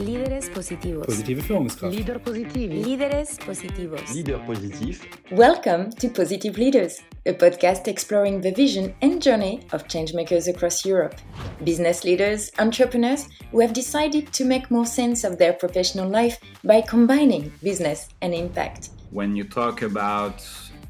Líderes 0.00 0.48
positivos. 0.50 1.06
Positive 1.06 1.42
Führungskraft. 1.42 1.92
Leader 1.92 2.20
positivi. 2.20 2.84
Líderes 2.84 3.36
positivos. 3.44 4.14
Leader 4.14 4.38
positif. 4.46 5.00
Welcome 5.32 5.90
to 5.90 6.08
Positive 6.08 6.56
Leaders, 6.56 7.02
a 7.26 7.32
podcast 7.32 7.88
exploring 7.88 8.40
the 8.40 8.52
vision 8.52 8.94
and 9.02 9.20
journey 9.20 9.60
of 9.72 9.88
changemakers 9.88 10.46
across 10.46 10.86
Europe. 10.86 11.16
Business 11.64 12.04
leaders, 12.04 12.52
entrepreneurs 12.58 13.26
who 13.50 13.60
have 13.60 13.72
decided 13.72 14.32
to 14.32 14.44
make 14.44 14.70
more 14.70 14.86
sense 14.86 15.24
of 15.24 15.36
their 15.36 15.52
professional 15.52 16.08
life 16.08 16.38
by 16.62 16.80
combining 16.80 17.50
business 17.60 18.08
and 18.22 18.32
impact. 18.32 18.90
when 19.10 19.34
you 19.34 19.44
talk 19.44 19.82
about 19.82 20.44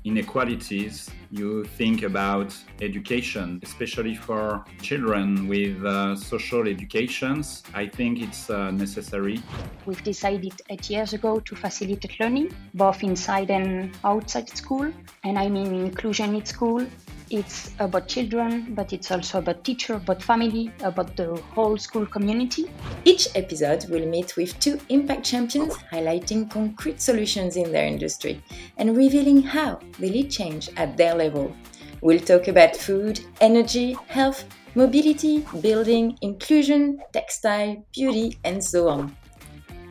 inequalities, 0.05 1.11
you 1.31 1.65
think 1.65 2.03
about 2.03 2.55
education, 2.81 3.61
especially 3.63 4.15
for 4.15 4.65
children 4.81 5.49
with 5.49 5.85
uh, 5.85 6.17
social 6.17 6.67
educations. 6.67 7.63
I 7.75 7.87
think 7.87 8.23
it's 8.23 8.51
uh, 8.51 8.71
necessary. 8.71 9.43
We've 9.87 10.03
decided 10.03 10.61
eight 10.71 10.89
years 10.89 11.13
ago 11.13 11.41
to 11.41 11.57
facilitate 11.57 12.19
learning, 12.21 12.55
both 12.75 13.03
inside 13.03 13.51
and 13.51 13.97
outside 14.05 14.49
school. 14.49 14.91
And 15.25 15.39
I 15.39 15.49
mean 15.49 15.75
inclusion 15.75 16.35
in 16.35 16.45
school. 16.45 16.87
It's 17.31 17.73
about 17.79 18.09
children, 18.09 18.75
but 18.75 18.95
it's 18.95 19.11
also 19.11 19.41
about 19.41 19.63
teacher, 19.63 19.95
about 19.95 20.23
family, 20.23 20.73
about 20.81 21.15
the 21.15 21.37
whole 21.55 21.77
school 21.77 22.07
community. 22.07 22.71
Each 23.05 23.29
episode 23.35 23.85
will 23.91 24.07
meet 24.07 24.35
with 24.37 24.59
two 24.61 24.81
impact 24.89 25.27
champions 25.27 25.77
highlighting 25.93 26.51
concrete 26.51 27.03
solutions 27.03 27.57
in 27.57 27.71
their 27.71 27.85
industry 27.87 28.43
and 28.79 28.97
revealing 28.97 29.43
how 29.43 29.79
they 29.99 30.09
lead 30.09 30.31
change 30.31 30.71
at 30.79 30.97
their 30.97 31.15
level. 31.15 31.55
We'll 32.01 32.21
talk 32.21 32.49
about 32.49 32.75
food, 32.75 33.21
energy, 33.43 33.97
health, 34.07 34.45
mobility, 34.75 35.45
building, 35.61 36.17
inclusion, 36.23 37.01
textile, 37.13 37.85
beauty, 37.93 38.39
and 38.45 38.65
so 38.65 38.89
on. 38.89 39.15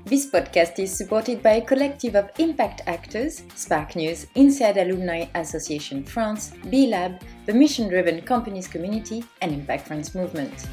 This 0.08 0.26
podcast 0.26 0.80
is 0.80 0.96
supported 0.96 1.44
by 1.44 1.56
a 1.56 1.62
collective 1.62 2.16
of 2.16 2.30
impact 2.40 2.82
actors 2.88 3.44
Spark 3.56 3.98
News, 3.98 4.28
INSEAD 4.36 4.78
Alumni 4.78 5.26
Association 5.36 6.02
France, 6.02 6.54
B 6.70 6.88
Lab, 6.88 7.20
the 7.46 7.54
mission 7.54 7.90
driven 7.90 8.22
companies 8.22 8.70
community, 8.70 9.26
and 9.42 9.52
Impact 9.52 9.86
France 9.86 10.16
Movement. 10.16 10.66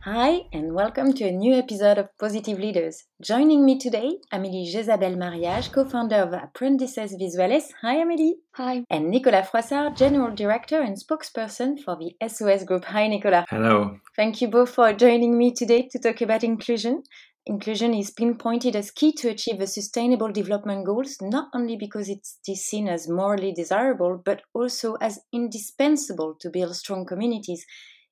Hi, 0.00 0.42
and 0.52 0.74
welcome 0.74 1.12
to 1.12 1.24
a 1.24 1.30
new 1.30 1.54
episode 1.54 1.96
of 1.96 2.08
Positive 2.18 2.58
Leaders. 2.58 3.04
Joining 3.22 3.64
me 3.64 3.78
today, 3.78 4.18
Amélie 4.32 4.66
Jezabel 4.70 5.16
Mariage, 5.16 5.70
co 5.70 5.84
founder 5.84 6.16
of 6.16 6.32
Aprendices 6.32 7.14
Visuales. 7.14 7.70
Hi, 7.82 7.98
Amélie. 7.98 8.32
Hi. 8.54 8.84
And 8.90 9.10
Nicolas 9.10 9.48
Froissard, 9.48 9.96
General 9.96 10.34
Director 10.34 10.82
and 10.82 10.96
spokesperson 10.96 11.80
for 11.80 11.96
the 11.96 12.16
SOS 12.28 12.64
Group. 12.64 12.84
Hi, 12.86 13.06
Nicolas. 13.06 13.46
Hello. 13.48 14.00
Thank 14.16 14.42
you 14.42 14.48
both 14.48 14.70
for 14.70 14.92
joining 14.92 15.38
me 15.38 15.54
today 15.54 15.88
to 15.92 16.00
talk 16.00 16.20
about 16.20 16.42
inclusion. 16.42 17.04
Inclusion 17.46 17.94
is 17.94 18.10
pinpointed 18.10 18.76
as 18.76 18.90
key 18.90 19.10
to 19.12 19.30
achieve 19.30 19.58
the 19.58 19.66
Sustainable 19.66 20.30
Development 20.30 20.84
Goals, 20.84 21.16
not 21.22 21.48
only 21.54 21.74
because 21.74 22.08
it 22.10 22.26
is 22.46 22.66
seen 22.66 22.86
as 22.86 23.08
morally 23.08 23.50
desirable, 23.50 24.20
but 24.22 24.42
also 24.54 24.96
as 24.96 25.20
indispensable 25.32 26.34
to 26.40 26.50
build 26.50 26.76
strong 26.76 27.06
communities. 27.06 27.64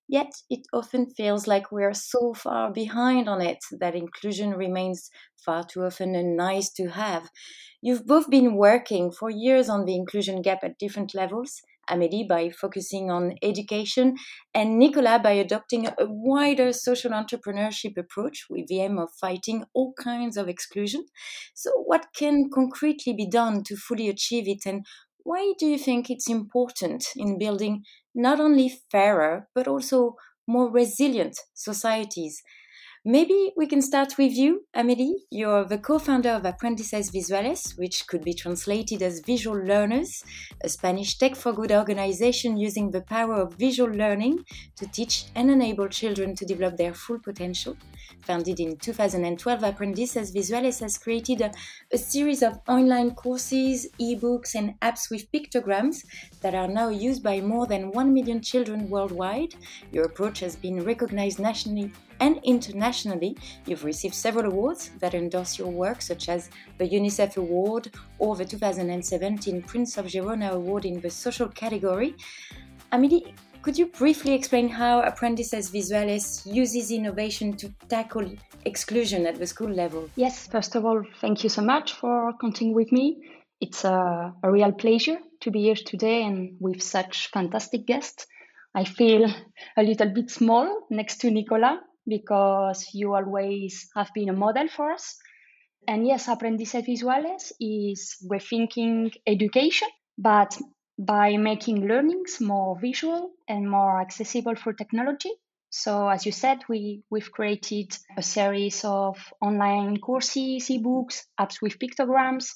Yet 0.09 0.33
it 0.49 0.67
often 0.73 1.11
feels 1.11 1.47
like 1.47 1.71
we 1.71 1.85
are 1.85 1.93
so 1.95 2.33
far 2.35 2.73
behind 2.73 3.29
on 3.29 3.41
it 3.43 3.59
that 3.81 3.95
inclusion 3.95 4.51
remains 4.55 5.11
far 5.45 5.65
too 5.65 5.85
often 5.85 6.15
a 6.15 6.23
nice 6.23 6.71
to 6.75 6.89
have. 6.89 7.29
You've 7.83 8.07
both 8.07 8.31
been 8.31 8.57
working 8.57 9.13
for 9.13 9.29
years 9.31 9.69
on 9.69 9.85
the 9.85 9.95
inclusion 9.95 10.41
gap 10.43 10.65
at 10.65 10.79
different 10.79 11.15
levels. 11.15 11.61
Amélie 11.93 12.27
by 12.29 12.51
focusing 12.51 13.11
on 13.11 13.35
education, 13.43 14.15
and 14.55 14.79
Nicolas 14.79 15.21
by 15.23 15.33
adopting 15.33 15.87
a 15.87 15.95
wider 16.01 16.73
social 16.73 17.11
entrepreneurship 17.13 17.97
approach 17.99 18.47
with 18.51 18.67
the 18.69 18.81
aim 18.81 18.99
of 18.99 19.11
fighting 19.21 19.65
all 19.75 19.93
kinds 19.95 20.37
of 20.37 20.49
exclusion. 20.49 21.05
So, 21.55 21.71
what 21.87 22.07
can 22.15 22.51
concretely 22.51 23.13
be 23.13 23.27
done 23.29 23.63
to 23.65 23.77
fully 23.77 24.09
achieve 24.09 24.49
it, 24.49 24.67
and 24.67 24.85
why 25.25 25.53
do 25.59 25.67
you 25.67 25.79
think 25.79 26.11
it's 26.11 26.29
important 26.29 27.05
in 27.17 27.39
building 27.39 27.85
not 28.15 28.41
only 28.41 28.69
fairer 28.91 29.49
but 29.55 29.69
also 29.69 30.17
more 30.47 30.71
resilient 30.71 31.39
societies? 31.55 32.43
Maybe 33.05 33.53
we 33.57 33.67
can 33.67 33.83
start 33.83 34.17
with 34.17 34.31
you, 34.31 34.65
Amélie. 34.77 35.15
You're 35.29 35.65
the 35.65 35.79
co 35.79 35.99
founder 35.99 36.29
of 36.29 36.45
Aprendices 36.45 37.11
Visuales, 37.11 37.77
which 37.77 38.07
could 38.07 38.23
be 38.23 38.33
translated 38.33 39.03
as 39.03 39.19
visual 39.27 39.59
learners, 39.59 40.23
a 40.63 40.69
Spanish 40.69 41.19
tech 41.19 41.35
for 41.35 41.53
good 41.53 41.73
organization 41.73 42.57
using 42.57 42.93
the 42.93 43.01
power 43.01 43.35
of 43.35 43.55
visual 43.55 43.91
learning 43.91 44.45
to 44.77 44.87
teach 44.87 45.25
and 45.35 45.51
enable 45.51 45.89
children 45.89 46.37
to 46.37 46.47
develop 46.47 46.77
their 46.77 46.95
full 46.95 47.19
potential. 47.19 47.77
Founded 48.21 48.61
in 48.61 48.77
2012, 48.77 49.65
Aprendices 49.65 50.33
Visuales 50.33 50.79
has 50.79 50.97
created 50.97 51.41
a, 51.41 51.51
a 51.93 51.99
series 51.99 52.41
of 52.41 52.61
online 52.69 53.17
courses, 53.17 53.89
ebooks, 54.01 54.55
and 54.55 54.79
apps 54.79 55.11
with 55.11 55.29
pictograms 55.33 56.05
that 56.41 56.55
are 56.55 56.69
now 56.69 56.89
used 56.89 57.25
by 57.25 57.41
more 57.41 57.67
than 57.67 57.91
1 57.91 58.15
million 58.15 58.41
children 58.41 58.89
worldwide. 58.89 59.57
Your 59.91 60.05
approach 60.05 60.39
has 60.39 60.55
been 60.55 60.85
recognized 60.85 61.41
nationally 61.41 61.91
and 62.23 62.39
internationally. 62.45 63.37
You've 63.67 63.85
received 63.85 64.15
several 64.15 64.47
awards 64.47 64.91
that 65.01 65.13
endorse 65.13 65.59
your 65.59 65.73
work, 65.85 66.01
such 66.01 66.29
as 66.29 66.51
the 66.79 66.89
UNICEF 66.89 67.37
Award 67.37 67.91
or 68.19 68.37
the 68.37 68.45
2017 68.45 69.63
Prince 69.63 69.99
of 69.99 70.07
Girona 70.07 70.51
Award 70.53 70.85
in 70.85 71.01
the 71.01 71.11
social 71.11 71.49
category. 71.49 72.15
Amélie, 72.93 73.35
could 73.63 73.77
you 73.77 73.87
briefly 73.87 74.35
explain 74.35 74.69
how 74.69 75.03
Aprendices 75.03 75.71
Visuales 75.73 76.47
uses 76.47 76.93
innovation 76.93 77.57
to 77.57 77.69
tackle 77.89 78.29
exclusion 78.65 79.27
at 79.27 79.37
the 79.41 79.47
school 79.47 79.71
level? 79.71 80.09
Yes, 80.15 80.47
first 80.47 80.77
of 80.77 80.85
all, 80.85 81.03
thank 81.21 81.43
you 81.43 81.51
so 81.51 81.63
much 81.63 81.93
for 81.95 82.33
counting 82.41 82.73
with 82.73 82.93
me. 82.93 83.19
It's 83.61 83.85
a, 83.85 84.33
a 84.43 84.51
real 84.51 84.73
pleasure 84.73 85.19
to 85.41 85.51
be 85.51 85.63
here 85.63 85.75
today 85.75 86.23
and 86.23 86.57
with 86.61 86.83
such 86.83 87.31
fantastic 87.33 87.87
guests. 87.87 88.27
I 88.75 88.85
feel 88.85 89.29
a 89.77 89.83
little 89.83 90.09
bit 90.09 90.31
small 90.31 90.87
next 90.89 91.21
to 91.23 91.31
Nicola 91.31 91.81
because 92.07 92.89
you 92.93 93.15
always 93.15 93.89
have 93.95 94.11
been 94.15 94.29
a 94.29 94.33
model 94.33 94.69
for 94.69 94.93
us. 94.93 95.17
And 95.89 96.07
yes, 96.07 96.29
Aprendices 96.29 96.85
Visuales 96.85 97.53
is 97.61 98.17
rethinking 98.31 99.13
education, 99.27 99.89
but 100.17 100.57
by 100.99 101.37
making 101.37 101.89
learnings 101.89 102.41
more 102.41 102.79
visual 102.79 103.31
and 103.49 103.69
more 103.69 104.01
accessible 104.01 104.55
for 104.55 104.73
technology. 104.73 105.31
So, 105.71 106.09
as 106.09 106.27
you 106.27 106.33
said, 106.33 106.59
we, 106.69 107.03
we've 107.11 107.33
created 107.33 107.97
a 108.17 108.23
series 108.23 108.85
of 108.85 109.17
online 109.41 109.97
courses, 109.99 110.69
ebooks, 110.69 111.25
apps 111.41 111.63
with 111.63 111.79
pictograms 111.79 112.53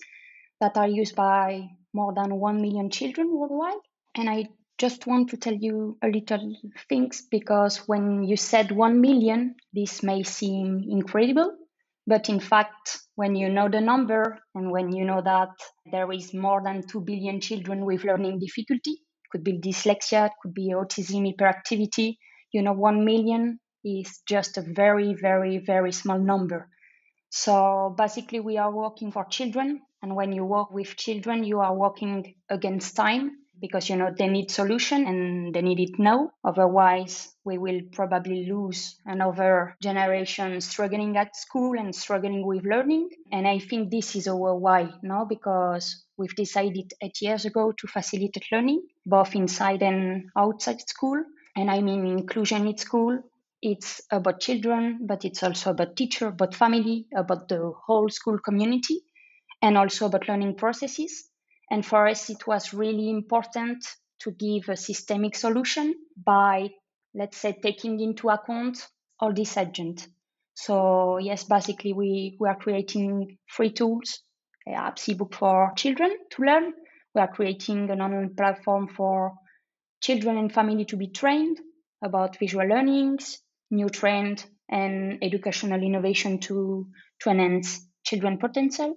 that 0.61 0.77
are 0.77 0.87
used 0.89 1.17
by 1.17 1.71
more 1.93 2.13
than 2.15 2.39
1 2.39 2.61
million 2.61 2.91
children 2.91 3.31
worldwide. 3.33 3.81
And 4.15 4.29
I 4.29 4.49
just 4.79 5.07
want 5.07 5.31
to 5.31 5.37
tell 5.39 5.55
you 5.55 5.97
a 6.03 6.09
little 6.09 6.55
things 6.89 7.23
because 7.31 7.79
when 7.89 8.25
you 8.25 8.37
said 8.37 8.71
1 8.71 9.01
million, 9.01 9.55
this 9.73 10.03
may 10.03 10.23
seem 10.23 10.85
incredible. 10.89 11.57
But 12.07 12.29
in 12.29 12.41
fact, 12.41 12.99
when 13.15 13.35
you 13.35 13.49
know 13.49 13.69
the 13.69 13.81
number 13.81 14.39
and 14.55 14.71
when 14.71 14.93
you 14.93 15.05
know 15.05 15.23
that 15.23 15.49
there 15.91 16.13
is 16.13 16.35
more 16.35 16.63
than 16.63 16.87
2 16.87 17.01
billion 17.01 17.41
children 17.41 17.85
with 17.85 18.05
learning 18.05 18.39
difficulty, 18.39 19.03
could 19.33 19.43
be 19.43 19.59
dyslexia, 19.59 20.31
could 20.41 20.55
be 20.55 20.73
autism, 20.73 21.35
hyperactivity, 21.35 22.17
you 22.53 22.63
know, 22.63 22.73
1 22.73 23.05
million 23.05 23.59
is 23.85 24.21
just 24.29 24.57
a 24.59 24.63
very, 24.63 25.15
very, 25.15 25.59
very 25.59 25.91
small 25.91 26.19
number. 26.19 26.69
So 27.31 27.95
basically, 27.97 28.41
we 28.41 28.59
are 28.59 28.73
working 28.73 29.11
for 29.11 29.25
children. 29.25 29.81
And 30.03 30.15
when 30.15 30.33
you 30.33 30.45
work 30.45 30.71
with 30.71 30.97
children, 30.97 31.45
you 31.45 31.61
are 31.61 31.75
working 31.75 32.35
against 32.51 32.95
time 32.95 33.33
because 33.61 33.89
you 33.89 33.97
know 33.97 34.11
they 34.17 34.29
need 34.29 34.51
solution 34.51 35.07
and 35.07 35.55
they 35.55 35.63
need 35.63 35.81
it 35.81 35.99
now 35.99 36.31
otherwise 36.45 37.35
we 37.45 37.59
will 37.59 37.81
probably 37.93 38.47
lose 38.47 38.99
another 39.07 39.77
generation 39.83 40.61
struggling 40.61 41.17
at 41.17 41.37
school 41.37 41.79
and 41.79 41.95
struggling 41.95 42.45
with 42.47 42.65
learning. 42.65 43.09
And 43.33 43.47
i 43.47 43.59
think 43.59 43.91
this 43.91 44.17
is 44.17 44.27
our 44.29 44.55
why 44.57 44.91
now 45.03 45.25
because 45.25 46.05
we've 46.17 46.35
decided 46.35 46.93
eight 47.03 47.21
years 47.23 47.45
ago 47.45 47.73
to 47.79 47.87
facilitate 47.87 48.47
learning 48.53 48.83
both 49.05 49.35
inside 49.35 49.83
and 49.83 50.31
outside 50.37 50.81
school. 50.89 51.23
And 51.57 51.71
i 51.71 51.81
mean 51.81 52.07
inclusion 52.07 52.67
in 52.67 52.77
school. 52.77 53.23
It's 53.63 54.03
about 54.11 54.41
children 54.41 55.07
but 55.07 55.25
it's 55.25 55.43
also 55.43 55.71
about 55.71 55.97
teacher 55.97 56.27
about 56.29 56.55
family 56.55 57.07
about 57.17 57.49
the 57.49 57.73
whole 57.87 58.09
school 58.11 58.39
community 58.39 59.01
and 59.63 59.79
also 59.79 60.07
about 60.07 60.29
learning 60.29 60.57
processes 60.57 61.31
and 61.71 61.85
for 61.85 62.07
us, 62.07 62.31
it 62.31 62.47
was 62.47 62.73
really 62.73 63.11
important 63.11 63.85
to 64.21 64.31
give 64.31 64.69
a 64.69 64.77
systemic 64.77 65.35
solution 65.37 65.95
by, 66.17 66.71
let's 67.15 67.37
say, 67.39 67.53
taking 67.63 68.01
into 68.01 68.29
account 68.29 68.87
all 69.21 69.33
these 69.33 69.57
agents. 69.57 70.09
So 70.55 71.19
yes, 71.19 71.45
basically 71.45 71.93
we, 71.93 72.37
we 72.41 72.49
are 72.49 72.57
creating 72.57 73.39
free 73.47 73.73
tools, 73.73 74.21
uh, 74.67 74.73
apps 74.73 75.09
ebook 75.09 75.35
for 75.35 75.73
children 75.77 76.17
to 76.31 76.43
learn. 76.43 76.73
We 77.15 77.21
are 77.21 77.29
creating 77.29 77.91
an 77.91 78.01
online 78.01 78.35
platform 78.35 78.89
for 78.89 79.35
children 80.03 80.37
and 80.39 80.53
family 80.53 80.85
to 80.87 80.97
be 80.97 81.09
trained 81.09 81.59
about 82.03 82.39
visual 82.39 82.67
learnings, 82.67 83.39
new 83.71 83.89
trend 83.89 84.45
and 84.69 85.19
educational 85.23 85.83
innovation 85.83 86.39
to, 86.41 86.87
to 87.21 87.31
enhance 87.31 87.87
children 88.05 88.39
potential. 88.39 88.95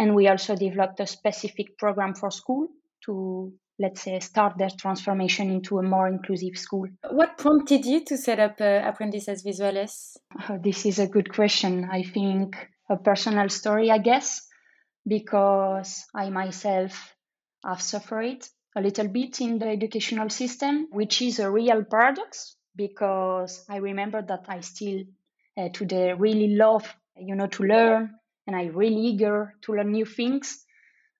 And 0.00 0.14
we 0.14 0.28
also 0.28 0.56
developed 0.56 0.98
a 1.00 1.06
specific 1.06 1.76
program 1.78 2.14
for 2.14 2.30
school 2.30 2.68
to 3.04 3.52
let's 3.78 4.02
say 4.02 4.18
start 4.20 4.58
their 4.58 4.70
transformation 4.70 5.50
into 5.50 5.78
a 5.78 5.82
more 5.82 6.08
inclusive 6.08 6.56
school. 6.56 6.86
What 7.10 7.38
prompted 7.38 7.86
you 7.86 8.04
to 8.06 8.18
set 8.18 8.38
up 8.38 8.60
uh, 8.60 8.82
aprendices 8.84 9.42
visuales? 9.42 10.16
Oh, 10.48 10.58
this 10.62 10.84
is 10.84 10.98
a 10.98 11.06
good 11.06 11.32
question. 11.32 11.88
I 11.90 12.02
think 12.02 12.56
a 12.90 12.96
personal 12.96 13.48
story 13.48 13.90
i 13.90 13.98
guess 13.98 14.46
because 15.06 16.04
i 16.14 16.28
myself 16.28 17.14
have 17.64 17.80
suffered 17.80 18.44
a 18.76 18.80
little 18.80 19.08
bit 19.08 19.40
in 19.40 19.58
the 19.58 19.68
educational 19.68 20.28
system 20.28 20.88
which 20.90 21.22
is 21.22 21.38
a 21.38 21.50
real 21.50 21.84
paradox 21.84 22.56
because 22.76 23.64
i 23.68 23.76
remember 23.76 24.20
that 24.22 24.44
i 24.48 24.60
still 24.60 25.02
uh, 25.56 25.68
today 25.72 26.12
really 26.12 26.48
love 26.56 26.84
you 27.16 27.34
know 27.34 27.46
to 27.46 27.62
learn 27.62 28.10
and 28.46 28.56
i 28.56 28.64
really 28.66 29.00
eager 29.12 29.54
to 29.62 29.72
learn 29.72 29.92
new 29.92 30.04
things 30.04 30.64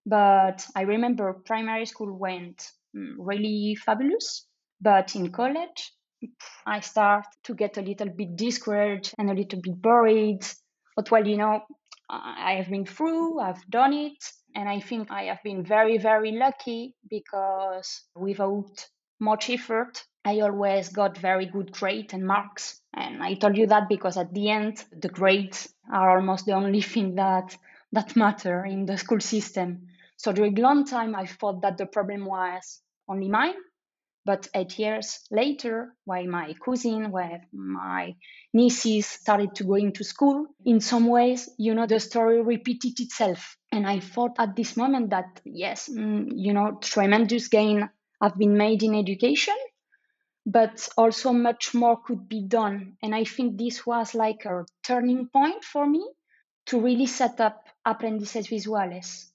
but 0.06 0.66
I 0.74 0.82
remember 0.82 1.42
primary 1.44 1.86
school 1.86 2.16
went 2.16 2.66
mm, 2.96 3.14
really 3.18 3.76
fabulous. 3.76 4.46
But 4.80 5.14
in 5.14 5.30
college, 5.30 5.92
I 6.66 6.80
start 6.80 7.26
to 7.44 7.54
get 7.54 7.76
a 7.76 7.82
little 7.82 8.08
bit 8.08 8.36
discouraged 8.36 9.14
and 9.18 9.30
a 9.30 9.34
little 9.34 9.60
bit 9.60 9.74
worried. 9.84 10.40
But 10.96 11.10
well, 11.10 11.26
you 11.26 11.36
know, 11.36 11.60
I 12.08 12.54
have 12.54 12.70
been 12.70 12.86
through, 12.86 13.40
I've 13.40 13.64
done 13.70 13.92
it, 13.92 14.18
and 14.56 14.68
I 14.68 14.80
think 14.80 15.10
I 15.10 15.24
have 15.24 15.42
been 15.44 15.64
very, 15.64 15.98
very 15.98 16.32
lucky 16.32 16.96
because 17.08 18.04
without 18.16 18.88
much 19.20 19.50
effort, 19.50 20.04
I 20.24 20.40
always 20.40 20.88
got 20.88 21.16
very 21.16 21.46
good 21.46 21.72
grades 21.72 22.12
and 22.12 22.26
marks. 22.26 22.80
And 22.94 23.22
I 23.22 23.34
told 23.34 23.56
you 23.56 23.66
that 23.68 23.88
because 23.88 24.16
at 24.16 24.34
the 24.34 24.50
end, 24.50 24.84
the 24.92 25.08
grades 25.08 25.72
are 25.92 26.16
almost 26.16 26.46
the 26.46 26.52
only 26.52 26.82
thing 26.92 27.14
that 27.16 27.56
that 27.92 28.16
matter 28.16 28.64
in 28.64 28.86
the 28.86 28.96
school 28.96 29.20
system. 29.20 29.88
So 30.16 30.32
during 30.32 30.58
a 30.58 30.62
long 30.62 30.84
time, 30.84 31.16
I 31.16 31.26
thought 31.26 31.62
that 31.62 31.78
the 31.78 31.86
problem 31.86 32.24
was 32.24 32.80
only 33.08 33.28
mine. 33.28 33.54
But 34.26 34.48
eight 34.54 34.78
years 34.78 35.20
later, 35.30 35.96
while 36.04 36.26
my 36.26 36.54
cousin, 36.62 37.10
while 37.10 37.40
my 37.52 38.14
nieces 38.52 39.06
started 39.06 39.54
to 39.56 39.64
go 39.64 39.74
into 39.74 40.04
school, 40.04 40.46
in 40.64 40.80
some 40.80 41.06
ways, 41.06 41.48
you 41.58 41.74
know, 41.74 41.86
the 41.86 41.98
story 41.98 42.42
repeated 42.42 43.00
itself. 43.00 43.56
And 43.72 43.86
I 43.86 44.00
thought 44.00 44.36
at 44.38 44.54
this 44.54 44.76
moment 44.76 45.10
that, 45.10 45.40
yes, 45.44 45.88
mm, 45.88 46.28
you 46.32 46.52
know, 46.52 46.78
tremendous 46.82 47.48
gain 47.48 47.88
have 48.20 48.36
been 48.36 48.56
made 48.56 48.82
in 48.82 48.94
education, 48.94 49.56
but 50.46 50.88
also 50.96 51.32
much 51.32 51.74
more 51.74 52.00
could 52.02 52.28
be 52.28 52.42
done. 52.42 52.96
And 53.02 53.14
I 53.14 53.24
think 53.24 53.58
this 53.58 53.86
was 53.86 54.14
like 54.14 54.44
a 54.44 54.64
turning 54.82 55.28
point 55.28 55.64
for 55.64 55.86
me 55.86 56.08
to 56.66 56.80
really 56.80 57.06
set 57.06 57.40
up 57.40 57.64
Aprendices 57.86 58.48
Visuales 58.48 59.30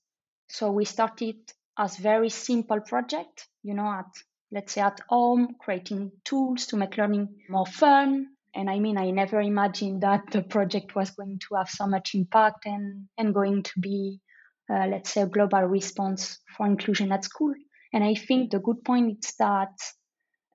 so 0.48 0.72
we 0.72 0.86
started 0.86 1.38
as 1.78 1.98
very 1.98 2.30
simple 2.30 2.80
project, 2.80 3.48
you 3.64 3.74
know, 3.74 3.88
at 3.92 4.06
let's 4.52 4.74
say 4.74 4.82
at 4.82 5.00
home, 5.10 5.56
creating 5.60 6.12
tools 6.24 6.68
to 6.68 6.78
make 6.78 6.98
learning 6.98 7.42
more 7.50 7.66
fun. 7.66 8.28
And 8.54 8.70
I 8.70 8.80
mean, 8.80 8.98
I 8.98 9.12
never 9.12 9.42
imagined 9.42 10.02
that 10.02 10.32
the 10.32 10.44
project 10.44 10.96
was 10.96 11.10
going 11.12 11.40
to 11.50 11.56
have 11.56 11.70
so 11.70 11.88
much 11.88 12.16
impact 12.16 12.66
and, 12.66 13.08
and 13.18 13.34
going 13.34 13.64
to 13.64 13.80
be, 13.80 14.22
uh, 14.70 14.88
let's 14.88 15.12
say, 15.12 15.22
a 15.22 15.28
global 15.28 15.64
response 15.64 16.40
for 16.56 16.66
inclusion 16.66 17.12
at 17.12 17.26
school. 17.26 17.54
And 17.96 18.04
I 18.04 18.14
think 18.14 18.52
the 18.52 18.60
good 18.60 18.84
point 18.84 19.24
is 19.24 19.34
that 19.40 19.72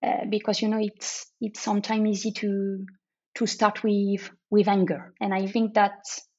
uh, 0.07 0.27
because 0.29 0.61
you 0.61 0.69
know 0.69 0.79
it's 0.79 1.33
it's 1.41 1.61
sometimes 1.61 2.07
easy 2.07 2.33
to 2.33 2.85
to 3.37 3.47
start 3.47 3.83
with 3.83 4.31
with 4.51 4.69
anger, 4.69 5.15
and 5.23 5.33
I 5.33 5.47
think 5.47 5.75
that 5.75 5.95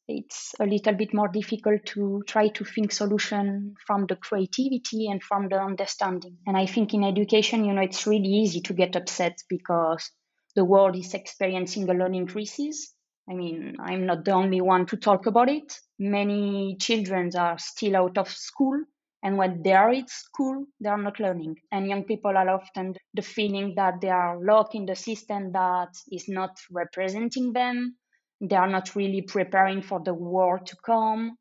it's 0.08 0.54
a 0.60 0.66
little 0.66 0.94
bit 0.94 1.12
more 1.14 1.28
difficult 1.28 1.86
to 1.86 2.22
try 2.28 2.50
to 2.50 2.64
think 2.64 2.92
solution 2.92 3.74
from 3.88 4.06
the 4.06 4.16
creativity 4.16 5.08
and 5.10 5.24
from 5.24 5.50
the 5.50 5.60
understanding. 5.60 6.38
And 6.46 6.56
i 6.56 6.68
think 6.68 6.94
in 6.94 7.04
education 7.04 7.66
you 7.66 7.74
know 7.74 7.82
it's 7.82 8.06
really 8.06 8.34
easy 8.44 8.62
to 8.62 8.74
get 8.74 8.96
upset 8.96 9.38
because 9.50 10.12
the 10.56 10.66
world 10.66 10.96
is 10.96 11.16
experiencing 11.16 11.90
a 11.90 11.94
learning 11.94 12.28
crisis 12.28 12.94
i 13.30 13.34
mean 13.34 13.78
i'm 13.80 14.06
not 14.06 14.26
the 14.26 14.32
only 14.32 14.62
one 14.62 14.86
to 14.88 14.98
talk 14.98 15.26
about 15.26 15.50
it. 15.50 15.74
Many 15.98 16.78
children 16.80 17.32
are 17.36 17.58
still 17.58 17.96
out 17.96 18.18
of 18.18 18.30
school 18.30 18.84
and 19.24 19.38
when 19.38 19.62
they 19.64 19.74
are 19.74 19.92
at 19.92 20.10
school 20.10 20.66
they 20.80 20.90
are 20.90 21.02
not 21.02 21.20
learning 21.20 21.56
and 21.72 21.88
young 21.88 22.04
people 22.04 22.36
are 22.36 22.50
often 22.50 22.94
the 23.14 23.22
feeling 23.22 23.74
that 23.76 24.02
they 24.02 24.10
are 24.10 24.40
locked 24.44 24.76
in 24.76 24.86
the 24.86 24.96
system 24.96 25.52
that 25.52 25.90
is 26.12 26.28
not 26.28 26.52
representing 26.72 27.54
them 27.54 27.96
they 28.42 28.56
are 28.56 28.70
not 28.70 28.96
really 28.96 29.22
preparing 29.22 29.84
for 29.84 30.02
the 30.04 30.16
world 30.16 30.66
to 30.66 30.76
come. 30.84 31.38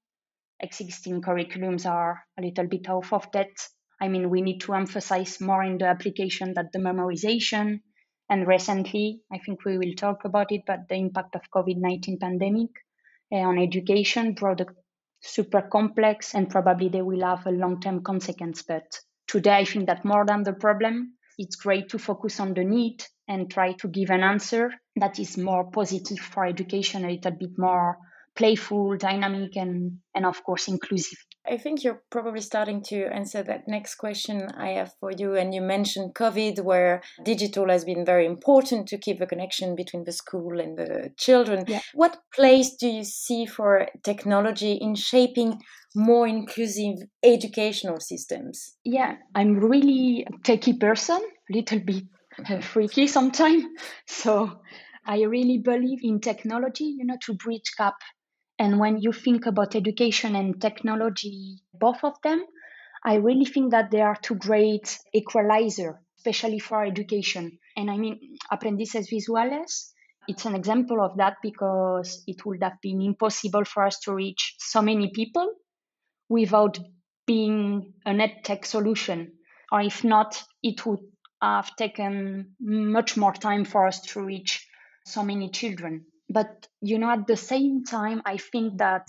Existing 0.60 1.22
curriculums 1.22 1.86
are 1.86 2.22
a 2.38 2.42
little 2.42 2.66
bit 2.66 2.88
off 2.90 3.12
of 3.14 3.26
that. 3.32 3.48
I 4.00 4.08
mean, 4.08 4.28
we 4.28 4.42
need 4.42 4.60
to 4.60 4.74
emphasize 4.74 5.40
more 5.40 5.64
in 5.64 5.78
the 5.78 5.86
application 5.86 6.52
that 6.54 6.72
the 6.72 6.78
memorization. 6.78 7.80
And 8.28 8.46
recently, 8.46 9.20
I 9.32 9.38
think 9.38 9.64
we 9.64 9.78
will 9.78 9.94
talk 9.96 10.26
about 10.26 10.52
it, 10.52 10.62
but 10.66 10.88
the 10.88 10.96
impact 10.96 11.34
of 11.36 11.50
COVID-19 11.54 12.20
pandemic 12.20 12.70
uh, 13.32 13.36
on 13.36 13.58
education 13.58 14.34
brought 14.34 14.60
a 14.60 14.66
super 15.20 15.62
complex 15.62 16.34
and 16.34 16.50
probably 16.50 16.88
they 16.88 17.02
will 17.02 17.24
have 17.24 17.46
a 17.46 17.50
long-term 17.50 18.02
consequence. 18.02 18.62
But 18.62 19.00
today, 19.28 19.58
I 19.58 19.64
think 19.64 19.86
that 19.86 20.04
more 20.04 20.24
than 20.26 20.42
the 20.42 20.52
problem, 20.52 21.14
it's 21.38 21.56
great 21.56 21.88
to 21.90 21.98
focus 21.98 22.40
on 22.40 22.54
the 22.54 22.64
need 22.64 23.04
and 23.28 23.50
try 23.50 23.72
to 23.72 23.88
give 23.88 24.10
an 24.10 24.22
answer 24.22 24.72
that 24.96 25.18
is 25.18 25.38
more 25.38 25.70
positive 25.70 26.18
for 26.18 26.44
education, 26.44 27.04
a 27.04 27.10
little 27.10 27.32
bit 27.32 27.58
more 27.58 27.98
playful, 28.34 28.96
dynamic, 28.96 29.56
and, 29.56 29.98
and 30.14 30.26
of 30.26 30.42
course, 30.44 30.68
inclusive. 30.68 31.18
I 31.48 31.56
think 31.56 31.82
you're 31.82 32.02
probably 32.10 32.40
starting 32.40 32.82
to 32.84 33.04
answer 33.06 33.42
that 33.42 33.66
next 33.66 33.96
question 33.96 34.48
I 34.56 34.70
have 34.70 34.92
for 35.00 35.10
you. 35.10 35.36
And 35.36 35.54
you 35.54 35.60
mentioned 35.60 36.14
COVID, 36.14 36.62
where 36.62 37.02
digital 37.24 37.68
has 37.68 37.84
been 37.84 38.04
very 38.04 38.26
important 38.26 38.86
to 38.88 38.98
keep 38.98 39.18
the 39.18 39.26
connection 39.26 39.74
between 39.74 40.04
the 40.04 40.12
school 40.12 40.60
and 40.60 40.76
the 40.76 41.10
children. 41.16 41.64
Yeah. 41.66 41.80
What 41.94 42.18
place 42.34 42.76
do 42.76 42.88
you 42.88 43.04
see 43.04 43.46
for 43.46 43.88
technology 44.04 44.72
in 44.72 44.94
shaping 44.94 45.60
more 45.94 46.26
inclusive 46.26 46.96
educational 47.22 48.00
systems? 48.00 48.76
Yeah, 48.84 49.16
I'm 49.34 49.56
really 49.56 50.26
a 50.28 50.32
techie 50.42 50.78
person, 50.78 51.20
little 51.48 51.80
bit 51.80 52.04
uh, 52.48 52.60
freaky 52.60 53.06
sometimes. 53.06 53.64
So 54.06 54.60
I 55.06 55.22
really 55.22 55.58
believe 55.58 56.00
in 56.02 56.20
technology, 56.20 56.84
you 56.84 57.04
know, 57.04 57.16
to 57.22 57.34
bridge 57.34 57.72
gap. 57.76 57.94
And 58.60 58.78
when 58.78 58.98
you 58.98 59.12
think 59.12 59.46
about 59.46 59.74
education 59.74 60.36
and 60.36 60.60
technology, 60.60 61.62
both 61.72 62.04
of 62.04 62.20
them, 62.22 62.44
I 63.02 63.14
really 63.14 63.46
think 63.46 63.70
that 63.70 63.90
they 63.90 64.02
are 64.02 64.14
two 64.14 64.34
great 64.36 64.98
equalizer, 65.14 66.00
especially 66.18 66.58
for 66.58 66.84
education. 66.84 67.58
And 67.76 67.90
I 67.90 67.96
mean, 67.96 68.36
Aprendices 68.52 69.08
Visuales, 69.10 69.92
it's 70.28 70.44
an 70.44 70.54
example 70.54 71.02
of 71.02 71.16
that 71.16 71.38
because 71.42 72.22
it 72.26 72.44
would 72.44 72.62
have 72.62 72.80
been 72.82 73.00
impossible 73.00 73.64
for 73.64 73.86
us 73.86 73.98
to 74.00 74.14
reach 74.14 74.54
so 74.58 74.82
many 74.82 75.10
people 75.10 75.54
without 76.28 76.78
being 77.26 77.94
a 78.04 78.12
net 78.12 78.44
tech 78.44 78.66
solution. 78.66 79.32
Or 79.72 79.80
if 79.80 80.04
not, 80.04 80.42
it 80.62 80.84
would 80.84 81.00
have 81.40 81.74
taken 81.76 82.56
much 82.60 83.16
more 83.16 83.32
time 83.32 83.64
for 83.64 83.86
us 83.86 84.02
to 84.12 84.20
reach 84.20 84.68
so 85.06 85.22
many 85.22 85.48
children. 85.48 86.04
But, 86.32 86.68
you 86.80 86.98
know, 86.98 87.10
at 87.10 87.26
the 87.26 87.36
same 87.36 87.82
time, 87.84 88.22
I 88.24 88.36
think 88.36 88.78
that, 88.78 89.08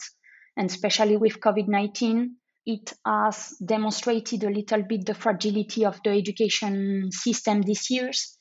and 0.57 0.67
especially 0.67 1.17
with 1.17 1.39
COVID 1.39 1.67
19, 1.67 2.35
it 2.65 2.93
has 3.05 3.55
demonstrated 3.63 4.43
a 4.43 4.49
little 4.49 4.81
bit 4.81 5.05
the 5.05 5.13
fragility 5.13 5.85
of 5.85 5.99
the 6.03 6.09
education 6.09 7.11
system 7.11 7.61
these 7.61 7.91
years. 7.91 8.37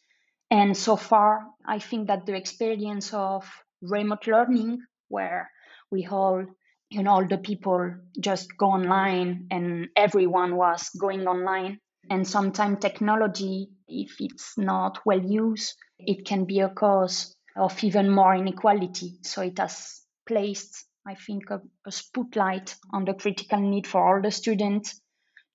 And 0.50 0.75
so 0.75 0.96
far, 0.96 1.42
I 1.66 1.78
think 1.78 2.08
that 2.08 2.25
the 2.25 2.34
experience 2.34 3.12
of 3.12 3.46
remote 3.82 4.26
learning, 4.26 4.78
where 5.08 5.50
we 5.90 6.06
all, 6.06 6.44
you 6.88 7.02
know, 7.02 7.10
all 7.10 7.28
the 7.28 7.38
people 7.38 7.94
just 8.18 8.56
go 8.56 8.66
online 8.66 9.46
and 9.50 9.88
everyone 9.94 10.56
was 10.56 10.88
going 10.99 11.26
online, 11.26 11.80
and 12.08 12.26
sometimes 12.26 12.78
technology, 12.80 13.68
if 13.88 14.16
it's 14.20 14.56
not 14.56 15.00
well 15.04 15.22
used, 15.22 15.75
it 15.99 16.25
can 16.25 16.46
be 16.46 16.60
a 16.60 16.70
cause 16.70 17.37
of 17.57 17.83
even 17.85 18.11
more 18.11 18.35
inequality. 18.35 19.19
So 19.23 19.42
it 19.42 19.59
has 19.59 20.02
placed, 20.26 20.87
I 21.07 21.14
think, 21.14 21.50
a, 21.50 21.61
a 21.87 21.92
spotlight 21.92 22.76
on 22.92 23.04
the 23.04 23.14
critical 23.14 23.61
need 23.61 23.87
for 23.87 24.07
all 24.07 24.23
the 24.23 24.30
students 24.30 25.00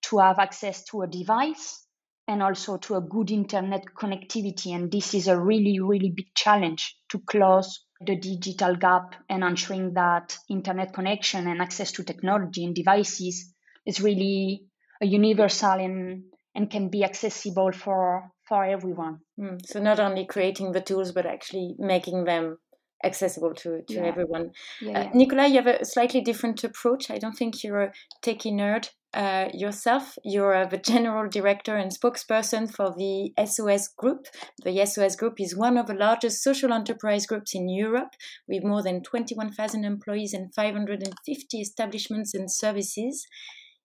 to 0.10 0.20
have 0.20 0.40
access 0.40 0.84
to 0.86 1.02
a 1.02 1.08
device 1.08 1.86
and 2.28 2.42
also 2.42 2.78
to 2.78 2.96
a 2.96 3.02
good 3.02 3.32
internet 3.32 3.86
connectivity. 3.98 4.76
And 4.76 4.92
this 4.92 5.14
is 5.14 5.28
a 5.28 5.40
really, 5.40 5.80
really 5.80 6.12
big 6.16 6.34
challenge 6.36 6.96
to 7.10 7.20
close 7.20 7.86
the 8.02 8.16
digital 8.16 8.76
gap 8.76 9.16
and 9.30 9.44
ensuring 9.44 9.94
that 9.94 10.38
internet 10.50 10.94
connection 10.94 11.48
and 11.48 11.62
access 11.62 11.92
to 11.94 12.04
technology 12.04 12.66
and 12.66 12.76
devices 12.76 13.54
is 13.86 14.02
really 14.02 14.66
a 15.02 15.06
universal 15.06 15.74
and 15.74 16.24
and 16.56 16.70
can 16.70 16.90
be 16.90 17.04
accessible 17.04 17.72
for 17.72 18.32
for 18.48 18.64
everyone. 18.64 19.20
Mm. 19.40 19.66
So 19.66 19.80
not 19.80 20.00
only 20.00 20.26
creating 20.26 20.72
the 20.72 20.82
tools, 20.82 21.12
but 21.12 21.26
actually 21.26 21.76
making 21.80 22.26
them 22.26 22.58
accessible 23.04 23.54
to, 23.54 23.82
to 23.88 23.94
Yeah. 23.94 24.06
everyone. 24.06 24.52
Yeah, 24.82 25.00
Uh, 25.00 25.04
yeah. 25.04 25.12
Nicola, 25.14 25.48
you 25.48 25.56
have 25.62 25.68
a 25.68 25.86
slightly 25.86 26.22
different 26.22 26.64
approach. 26.64 27.12
I 27.12 27.18
don't 27.18 27.38
think 27.38 27.64
you're 27.64 27.82
a 27.84 27.94
techie 28.24 28.54
nerd 28.54 28.90
uh, 29.14 29.50
yourself. 29.54 30.18
You're 30.24 30.54
uh, 30.56 30.66
the 30.68 30.78
general 30.78 31.30
director 31.30 31.76
and 31.78 31.92
spokesperson 31.92 32.74
for 32.74 32.94
the 32.98 33.32
SOS 33.46 33.88
Group. 33.90 34.28
The 34.64 34.86
SOS 34.86 35.16
Group 35.16 35.40
is 35.40 35.56
one 35.56 35.78
of 35.78 35.88
the 35.88 35.94
largest 35.94 36.44
social 36.44 36.74
enterprise 36.74 37.26
groups 37.26 37.54
in 37.56 37.70
Europe 37.70 38.14
with 38.48 38.64
more 38.64 38.82
than 38.84 39.04
21,000 39.04 39.86
employees 39.86 40.34
and 40.34 40.54
550 40.54 41.62
establishments 41.62 42.34
and 42.34 42.52
services. 42.52 43.26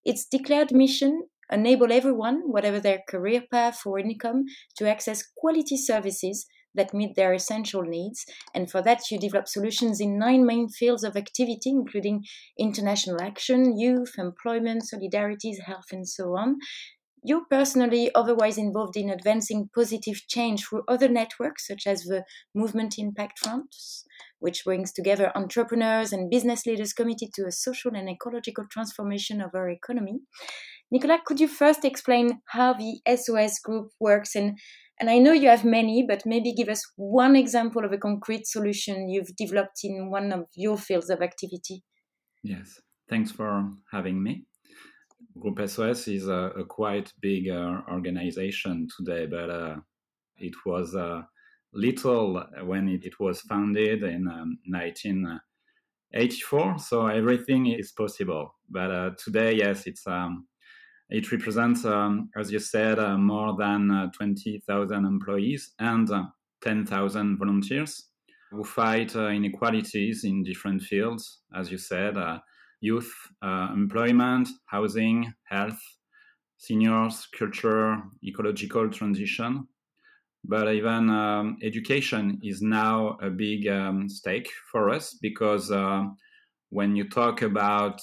Its 0.05 0.25
declared 0.25 0.73
mission 0.73 1.25
enable 1.51 1.93
everyone, 1.93 2.43
whatever 2.47 2.81
their 2.81 3.01
career 3.09 3.43
path 3.51 3.81
or 3.85 3.99
income, 3.99 4.45
to 4.79 4.89
access 4.89 5.23
quality 5.37 5.77
services 5.77 6.47
that 6.75 6.95
meet 6.95 7.17
their 7.17 7.33
essential 7.33 7.83
needs. 7.83 8.25
And 8.55 8.71
for 8.71 8.83
that, 8.83 9.11
you 9.11 9.19
develop 9.19 9.49
solutions 9.49 10.01
in 10.01 10.19
nine 10.19 10.47
main 10.47 10.69
fields 10.69 11.05
of 11.05 11.17
activity, 11.17 11.71
including 11.71 12.25
international 12.59 13.21
action, 13.21 13.79
youth, 13.79 14.15
employment, 14.19 14.85
solidarities, 14.93 15.63
health, 15.65 15.87
and 15.93 16.09
so 16.09 16.37
on. 16.37 16.59
You're 17.23 17.45
personally 17.51 18.11
otherwise 18.15 18.57
involved 18.57 18.97
in 18.97 19.11
advancing 19.11 19.69
positive 19.75 20.23
change 20.27 20.65
through 20.65 20.85
other 20.89 21.09
networks, 21.09 21.67
such 21.67 21.87
as 21.87 22.05
the 22.05 22.25
Movement 22.55 22.95
Impact 22.97 23.41
France, 23.41 24.05
which 24.39 24.65
brings 24.65 24.91
together 24.91 25.31
entrepreneurs 25.35 26.15
and 26.15 26.31
business 26.31 26.65
leaders 26.65 26.95
committed 26.95 27.29
to 27.35 27.47
a 27.47 27.53
social 27.53 27.95
and 27.95 28.09
ecological 28.09 28.65
transformation 28.71 29.43
of 29.43 29.51
our 29.55 29.69
economy. 29.69 30.21
Nicola, 30.91 31.21
could 31.25 31.41
you 31.41 31.49
first 31.49 31.85
explain 31.85 32.41
how 32.47 32.75
the 32.75 33.01
SOS 33.17 33.61
group 33.61 33.91
works 34.01 34.35
and 34.35 34.59
and 35.01 35.09
I 35.09 35.19
know 35.19 35.33
you 35.33 35.49
have 35.49 35.65
many, 35.65 36.05
but 36.07 36.27
maybe 36.27 36.53
give 36.53 36.69
us 36.69 36.83
one 36.97 37.35
example 37.35 37.87
of 37.87 37.93
a 37.93 37.97
concrete 37.97 38.47
solution 38.47 39.09
you've 39.09 39.35
developed 39.35 39.81
in 39.83 40.11
one 40.11 40.31
of 40.31 40.45
your 40.55 40.77
fields 40.77 41.09
of 41.09 41.23
activity. 41.23 41.83
Yes, 42.43 42.79
thanks 43.09 43.33
for 43.33 43.73
having 43.91 44.23
me. 44.23 44.45
Group 45.39 45.67
SOS 45.67 46.07
is 46.09 46.29
a, 46.29 46.53
a 46.55 46.67
quite 46.67 47.15
big 47.21 47.49
uh, 47.49 47.81
organization 47.91 48.89
today, 48.95 49.25
but 49.25 49.49
uh, 49.49 49.77
it 50.37 50.53
was 50.67 50.95
uh, 50.95 51.23
little 51.73 52.45
when 52.65 52.89
it, 52.89 53.07
it, 53.07 53.19
was 53.19 53.41
founded 53.41 54.03
in 54.03 54.29
um, 54.29 54.59
1984. 54.67 56.79
So 56.79 57.07
everything 57.07 57.69
is 57.69 57.91
possible. 57.93 58.55
But 58.69 58.91
uh, 58.91 59.13
today, 59.17 59.55
yes, 59.55 59.87
it's 59.87 60.07
um, 60.07 60.47
it 61.11 61.33
represents, 61.33 61.85
um, 61.85 62.31
as 62.37 62.53
you 62.53 62.61
said, 62.61 62.99
uh, 62.99 63.17
more 63.19 63.57
than 63.57 63.91
uh, 63.91 64.11
20,000 64.13 65.05
employees 65.05 65.73
and 65.81 66.11
uh, 66.11 66.25
10,000 66.63 67.37
volunteers 67.37 68.11
who 68.53 68.63
fight 68.63 69.15
uh, 69.17 69.29
inequalities 69.29 70.25
in 70.25 70.45
different 70.45 70.83
fields, 70.83 71.41
as 71.55 71.71
you 71.71 71.79
said, 71.79 72.17
uh, 72.17 72.39
youth, 72.81 73.13
employment, 73.43 74.49
housing, 74.67 75.33
health, 75.45 75.81
seniors, 76.57 77.27
culture, 77.37 77.99
ecological 78.25 78.89
transition. 78.89 79.67
But 80.45 80.73
even 80.73 81.11
um, 81.11 81.59
education 81.63 82.41
is 82.43 82.63
now 82.63 83.19
a 83.21 83.29
big 83.29 83.69
um, 83.69 84.09
stake 84.09 84.51
for 84.73 84.91
us 84.91 85.15
because 85.21 85.71
when 86.71 86.97
you 86.97 87.09
talk 87.09 87.43
about 87.43 88.01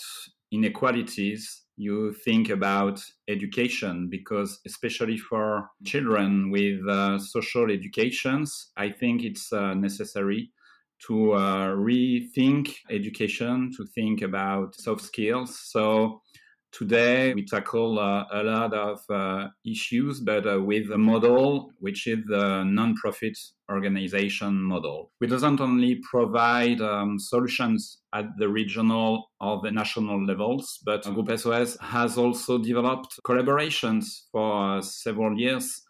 inequalities, 0.51 1.66
you 1.77 2.11
think 2.11 2.49
about 2.49 2.99
education 3.27 4.09
because 4.09 4.59
especially 4.65 5.17
for 5.17 5.69
children 5.85 6.51
with 6.51 6.85
uh, 6.87 7.17
social 7.19 7.71
educations 7.71 8.71
i 8.77 8.89
think 8.89 9.23
it's 9.23 9.53
uh, 9.53 9.73
necessary 9.73 10.51
to 10.99 11.33
uh, 11.33 11.67
rethink 11.75 12.73
education 12.89 13.71
to 13.77 13.85
think 13.85 14.21
about 14.21 14.75
soft 14.75 15.01
skills. 15.01 15.59
So 15.59 16.21
today 16.71 17.33
we 17.33 17.45
tackle 17.45 17.99
uh, 17.99 18.25
a 18.31 18.43
lot 18.43 18.73
of 18.73 18.99
uh, 19.09 19.47
issues 19.65 20.19
but 20.19 20.47
uh, 20.47 20.59
with 20.61 20.91
a 20.91 20.97
model 20.97 21.71
which 21.79 22.07
is 22.07 22.19
the 22.27 22.63
non-profit 22.63 23.37
organization 23.71 24.61
model. 24.61 25.11
We 25.19 25.27
doesn't 25.27 25.59
only 25.59 26.01
provide 26.09 26.79
um, 26.81 27.19
solutions 27.19 27.99
at 28.13 28.25
the 28.37 28.49
regional 28.49 29.31
or 29.41 29.61
the 29.61 29.71
national 29.71 30.25
levels 30.25 30.79
but 30.85 31.03
group 31.03 31.37
sos 31.37 31.77
has 31.81 32.17
also 32.17 32.57
developed 32.57 33.19
collaborations 33.25 34.05
for 34.31 34.81
several 34.81 35.37
years 35.37 35.81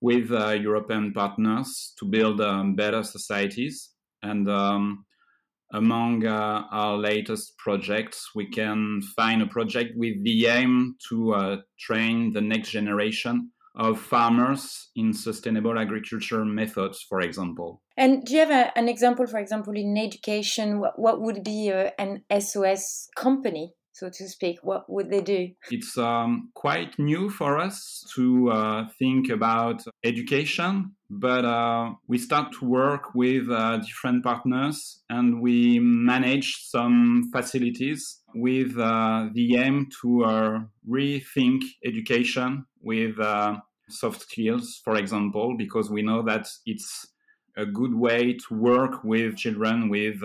with 0.00 0.30
european 0.30 1.12
partners 1.12 1.92
to 1.98 2.06
build 2.06 2.40
um, 2.40 2.74
better 2.74 3.02
societies. 3.02 3.90
And 4.22 4.48
um, 4.50 5.04
among 5.72 6.26
uh, 6.26 6.64
our 6.70 6.96
latest 6.96 7.56
projects, 7.58 8.30
we 8.34 8.48
can 8.50 9.00
find 9.16 9.42
a 9.42 9.46
project 9.46 9.92
with 9.96 10.22
the 10.24 10.46
aim 10.46 10.96
to 11.08 11.34
uh, 11.34 11.56
train 11.78 12.32
the 12.32 12.40
next 12.40 12.70
generation 12.70 13.50
of 13.76 14.00
farmers 14.00 14.90
in 14.96 15.12
sustainable 15.12 15.78
agriculture 15.78 16.44
methods, 16.44 17.04
for 17.08 17.20
example. 17.20 17.80
And 17.96 18.24
do 18.24 18.34
you 18.34 18.40
have 18.40 18.50
a, 18.50 18.76
an 18.76 18.88
example, 18.88 19.26
for 19.26 19.38
example, 19.38 19.74
in 19.76 19.96
education? 19.96 20.80
What, 20.80 20.98
what 20.98 21.20
would 21.20 21.44
be 21.44 21.70
uh, 21.70 21.90
an 21.98 22.24
SOS 22.40 23.08
company? 23.16 23.74
So 24.00 24.08
to 24.08 24.28
speak? 24.28 24.58
What 24.62 24.88
would 24.88 25.10
they 25.10 25.20
do? 25.20 25.50
It's 25.70 25.98
um, 25.98 26.50
quite 26.54 26.98
new 26.98 27.28
for 27.28 27.58
us 27.58 28.02
to 28.14 28.50
uh, 28.50 28.88
think 28.98 29.28
about 29.28 29.82
education, 30.02 30.96
but 31.10 31.44
uh, 31.44 31.92
we 32.08 32.16
start 32.16 32.52
to 32.58 32.64
work 32.64 33.14
with 33.14 33.50
uh, 33.50 33.76
different 33.76 34.24
partners 34.24 35.02
and 35.10 35.42
we 35.42 35.78
manage 35.80 36.48
some 36.62 37.30
facilities 37.30 38.22
with 38.34 38.78
uh, 38.78 39.28
the 39.34 39.56
aim 39.56 39.88
to 40.00 40.24
uh, 40.24 40.58
rethink 40.88 41.60
education 41.84 42.64
with 42.80 43.20
uh, 43.20 43.56
soft 43.90 44.22
skills, 44.22 44.80
for 44.82 44.96
example, 44.96 45.56
because 45.58 45.90
we 45.90 46.00
know 46.00 46.22
that 46.22 46.48
it's 46.64 47.06
a 47.54 47.66
good 47.66 47.94
way 47.94 48.32
to 48.32 48.54
work 48.54 49.04
with 49.04 49.36
children 49.36 49.90
with 49.90 50.22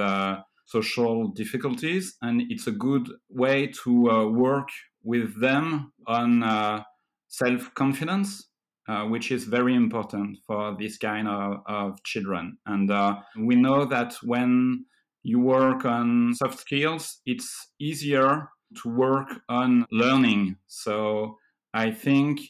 social 0.66 1.28
difficulties, 1.30 2.18
and 2.22 2.44
it's 2.50 2.68
a 2.68 2.72
good 2.72 3.08
way 3.30 3.68
to 3.84 4.10
uh, 4.10 4.26
work 4.28 4.70
with 5.04 5.40
them 5.40 5.94
on 6.08 6.44
uh, 6.44 6.84
self 7.28 7.74
confidence. 7.74 8.50
Uh, 8.88 9.04
which 9.08 9.32
is 9.32 9.46
very 9.46 9.74
important 9.74 10.38
for 10.46 10.78
this 10.78 10.96
kind 11.00 11.28
of, 11.28 11.58
of 11.66 12.04
children. 12.04 12.56
And 12.68 12.92
uh, 12.92 13.16
we 13.36 13.56
know 13.56 13.84
that 13.86 14.14
when 14.22 14.86
you 15.24 15.40
work 15.40 15.86
on 15.86 16.36
soft 16.36 16.60
skills, 16.60 17.20
it's 17.26 17.72
easier 17.80 18.48
to 18.84 18.90
work 18.90 19.30
on 19.50 19.88
learning. 19.92 20.58
So 20.68 21.40
I 21.74 21.90
think 21.90 22.42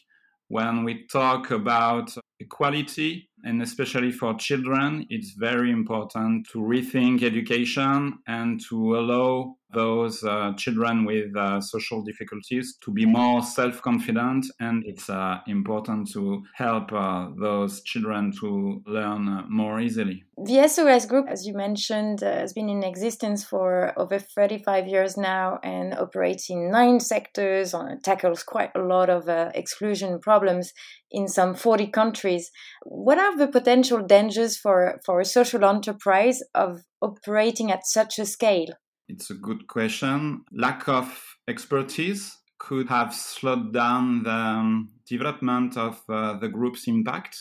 when 0.48 0.84
we 0.84 1.06
talk 1.06 1.50
about 1.50 2.14
equality, 2.38 3.30
and 3.46 3.62
especially 3.62 4.10
for 4.10 4.34
children, 4.34 5.06
it's 5.08 5.34
very 5.38 5.70
important 5.70 6.48
to 6.50 6.58
rethink 6.58 7.22
education 7.22 8.18
and 8.26 8.60
to 8.68 8.96
allow 8.98 9.54
those 9.72 10.24
uh, 10.24 10.52
children 10.56 11.04
with 11.04 11.36
uh, 11.36 11.60
social 11.60 12.02
difficulties 12.02 12.78
to 12.82 12.90
be 12.90 13.04
more 13.04 13.42
self 13.42 13.82
confident. 13.82 14.46
And 14.58 14.84
it's 14.86 15.10
uh, 15.10 15.38
important 15.46 16.10
to 16.12 16.42
help 16.54 16.92
uh, 16.92 17.28
those 17.40 17.82
children 17.82 18.32
to 18.40 18.82
learn 18.86 19.28
uh, 19.28 19.42
more 19.48 19.80
easily. 19.80 20.24
The 20.42 20.66
SOS 20.68 21.06
group, 21.06 21.26
as 21.28 21.46
you 21.46 21.54
mentioned, 21.54 22.22
uh, 22.22 22.32
has 22.32 22.52
been 22.52 22.68
in 22.68 22.82
existence 22.82 23.44
for 23.44 23.92
over 23.98 24.18
35 24.18 24.86
years 24.86 25.16
now 25.16 25.58
and 25.62 25.94
operates 25.94 26.48
in 26.50 26.70
nine 26.70 27.00
sectors, 27.00 27.74
tackles 28.02 28.42
quite 28.42 28.70
a 28.74 28.80
lot 28.80 29.10
of 29.10 29.28
exclusion 29.54 30.20
problems 30.20 30.72
in 31.10 31.28
some 31.28 31.54
40 31.54 31.88
countries. 31.88 32.50
What 32.82 33.18
are 33.18 33.36
the 33.36 33.48
potential 33.48 34.02
dangers 34.02 34.56
for, 34.56 35.00
for 35.04 35.20
a 35.20 35.24
social 35.24 35.64
enterprise 35.64 36.42
of 36.54 36.82
operating 37.00 37.70
at 37.70 37.86
such 37.86 38.18
a 38.18 38.26
scale? 38.26 38.74
It's 39.08 39.30
a 39.30 39.34
good 39.34 39.66
question. 39.68 40.44
Lack 40.52 40.88
of 40.88 41.36
expertise 41.46 42.36
could 42.58 42.88
have 42.88 43.14
slowed 43.14 43.72
down 43.72 44.22
the 44.24 44.30
um, 44.30 44.90
development 45.06 45.76
of 45.76 46.02
uh, 46.08 46.38
the 46.38 46.48
group's 46.48 46.88
impact 46.88 47.36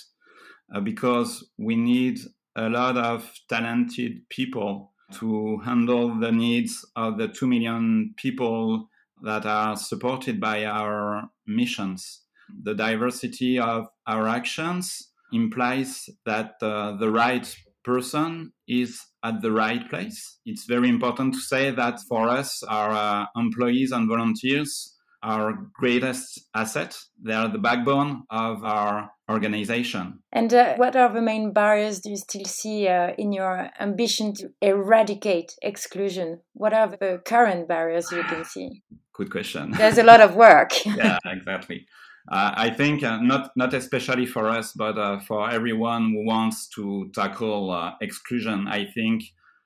uh, 0.74 0.80
because 0.80 1.50
we 1.58 1.76
need 1.76 2.20
a 2.56 2.70
lot 2.70 2.98
of 2.98 3.32
talented 3.50 4.30
people 4.30 4.94
to 5.14 5.58
handle 5.60 6.20
the 6.20 6.32
needs 6.32 6.86
of 6.96 7.18
the 7.18 7.28
2 7.28 7.48
million 7.48 8.14
people 8.18 8.90
that 9.24 9.46
are 9.46 9.76
supported 9.76 10.40
by 10.40 10.66
our 10.66 11.30
missions. 11.46 12.22
The 12.64 12.74
diversity 12.74 13.60
of 13.60 13.88
our 14.08 14.28
actions 14.28 15.12
implies 15.32 16.10
that 16.26 16.54
uh, 16.62 16.98
the 16.98 17.12
right 17.12 17.56
person 17.84 18.52
is 18.68 19.00
at 19.24 19.42
the 19.42 19.52
right 19.52 19.90
place. 19.90 20.40
It's 20.46 20.66
very 20.66 20.90
important 20.90 21.34
to 21.36 21.40
say 21.40 21.72
that 21.72 22.00
for 22.10 22.30
us, 22.30 22.64
our 22.64 22.92
uh, 22.92 23.26
employees 23.36 23.92
and 23.92 24.08
volunteers, 24.08 24.96
are 25.26 25.42
our 25.42 25.58
greatest 25.74 26.48
asset. 26.54 26.96
They 27.22 27.34
are 27.34 27.50
the 27.50 27.58
backbone 27.58 28.24
of 28.30 28.64
our 28.64 29.10
organization. 29.30 30.20
And 30.32 30.54
uh, 30.54 30.76
what 30.76 30.96
are 30.96 31.12
the 31.12 31.22
main 31.22 31.52
barriers 31.52 32.00
do 32.00 32.12
you 32.12 32.18
still 32.18 32.46
see 32.46 32.88
uh, 32.88 33.14
in 33.18 33.32
your 33.32 33.72
ambition 33.80 34.34
to 34.36 34.50
eradicate 34.62 35.54
exclusion? 35.62 36.42
What 36.54 36.74
are 36.74 36.88
the 36.88 37.22
current 37.26 37.68
barriers 37.68 38.12
you 38.12 38.24
can 38.24 38.46
see? 38.46 38.84
Good 39.14 39.32
question. 39.32 39.72
There's 39.72 39.98
a 39.98 40.04
lot 40.04 40.22
of 40.22 40.36
work. 40.36 40.72
yeah, 40.86 41.18
exactly. 41.26 41.88
Uh, 42.28 42.52
I 42.56 42.70
think 42.72 43.04
uh, 43.04 43.22
not 43.22 43.52
not 43.56 43.74
especially 43.74 44.26
for 44.26 44.50
us, 44.50 44.74
but 44.74 44.98
uh, 44.98 45.20
for 45.20 45.50
everyone 45.50 46.12
who 46.12 46.26
wants 46.26 46.68
to 46.70 47.12
tackle 47.14 47.72
uh, 47.72 47.94
exclusion. 48.02 48.68
I 48.68 48.86
think 48.86 49.24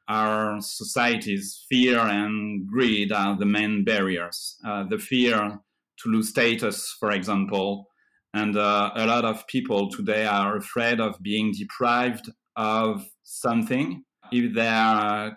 our 0.07 0.59
society's 0.59 1.65
fear 1.69 1.99
and 1.99 2.67
greed 2.67 3.11
are 3.11 3.37
the 3.37 3.45
main 3.45 3.83
barriers. 3.83 4.57
the 4.63 4.97
fear 4.97 5.59
to 5.99 6.09
lose 6.09 6.29
status, 6.29 6.95
for 6.99 7.11
example, 7.11 7.89
and 8.33 8.55
uh, 8.57 8.91
a 8.95 9.05
lot 9.05 9.25
of 9.25 9.45
people 9.47 9.89
today 9.89 10.25
are 10.25 10.57
afraid 10.57 10.99
of 10.99 11.21
being 11.21 11.51
deprived 11.51 12.29
of 12.55 13.07
something 13.23 14.03
if 14.31 14.53
their 14.53 14.71
uh, 14.71 15.31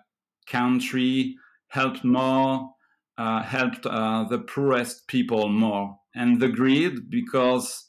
country 0.47 1.37
helped 1.69 2.05
more, 2.05 2.71
uh, 3.17 3.43
helped 3.43 3.87
uh, 3.87 4.25
the 4.25 4.39
poorest 4.39 5.07
people 5.09 5.49
more. 5.49 5.99
And 6.15 6.41
the 6.41 6.49
greed, 6.49 7.11
because 7.11 7.89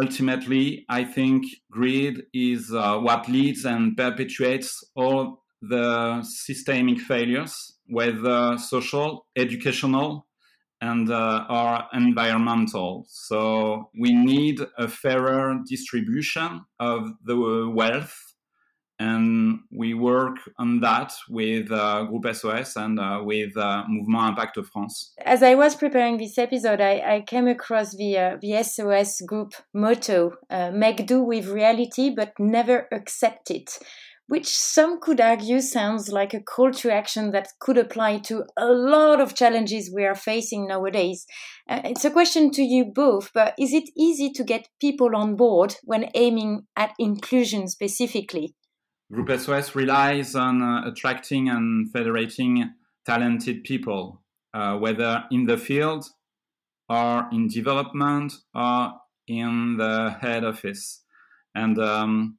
ultimately, 0.00 0.84
I 0.88 1.04
think 1.04 1.44
greed 1.70 2.22
is 2.32 2.72
uh, 2.72 2.98
what 2.98 3.28
leads 3.28 3.64
and 3.64 3.96
perpetuates 3.96 4.82
all 4.94 5.42
the 5.60 6.22
systemic 6.22 7.00
failures, 7.00 7.78
whether 7.86 8.56
social, 8.58 9.26
educational, 9.36 10.26
and 10.80 11.10
uh, 11.10 11.82
environmental. 11.92 13.04
So 13.08 13.90
we 13.98 14.12
need 14.12 14.60
a 14.78 14.88
fairer 14.88 15.58
distribution 15.68 16.64
of 16.78 17.10
the 17.24 17.68
wealth. 17.74 18.16
And 19.00 19.60
we 19.70 19.94
work 19.94 20.36
on 20.58 20.80
that 20.80 21.12
with 21.28 21.70
uh, 21.70 22.06
SOS 22.32 22.74
and 22.76 22.98
uh, 22.98 23.20
with 23.22 23.56
uh, 23.56 23.84
Mouvement 23.88 24.30
Impact 24.30 24.58
France. 24.72 25.12
As 25.24 25.42
I 25.42 25.54
was 25.54 25.76
preparing 25.76 26.16
this 26.18 26.36
episode, 26.36 26.80
I, 26.80 27.16
I 27.16 27.24
came 27.26 27.46
across 27.46 27.94
the, 27.94 28.18
uh, 28.18 28.36
the 28.40 28.60
SOS 28.62 29.20
group 29.20 29.52
motto 29.72 30.32
uh, 30.50 30.72
make 30.72 31.06
do 31.06 31.22
with 31.22 31.46
reality, 31.46 32.12
but 32.14 32.32
never 32.40 32.88
accept 32.92 33.50
it 33.52 33.78
which 34.28 34.46
some 34.46 35.00
could 35.00 35.20
argue 35.20 35.60
sounds 35.60 36.10
like 36.10 36.34
a 36.34 36.40
call 36.40 36.70
to 36.70 36.92
action 36.92 37.30
that 37.30 37.48
could 37.58 37.78
apply 37.78 38.18
to 38.18 38.44
a 38.58 38.66
lot 38.66 39.20
of 39.20 39.34
challenges 39.34 39.90
we 39.92 40.04
are 40.04 40.14
facing 40.14 40.68
nowadays. 40.68 41.26
Uh, 41.68 41.80
it's 41.84 42.04
a 42.04 42.10
question 42.10 42.50
to 42.50 42.62
you 42.62 42.84
both, 42.84 43.30
but 43.32 43.54
is 43.58 43.72
it 43.72 43.88
easy 43.96 44.30
to 44.30 44.44
get 44.44 44.68
people 44.80 45.16
on 45.16 45.34
board 45.34 45.76
when 45.82 46.10
aiming 46.14 46.66
at 46.76 46.92
inclusion 46.98 47.66
specifically? 47.66 48.54
Groupe 49.12 49.38
SOS 49.38 49.74
relies 49.74 50.34
on 50.34 50.62
uh, 50.62 50.86
attracting 50.86 51.48
and 51.48 51.90
federating 51.90 52.74
talented 53.06 53.64
people, 53.64 54.22
uh, 54.52 54.76
whether 54.76 55.24
in 55.30 55.46
the 55.46 55.56
field 55.56 56.04
or 56.88 57.26
in 57.32 57.48
development 57.48 58.34
or 58.54 58.92
in 59.26 59.76
the 59.78 60.16
head 60.20 60.44
office. 60.44 61.02
And 61.54 61.78
um, 61.78 62.38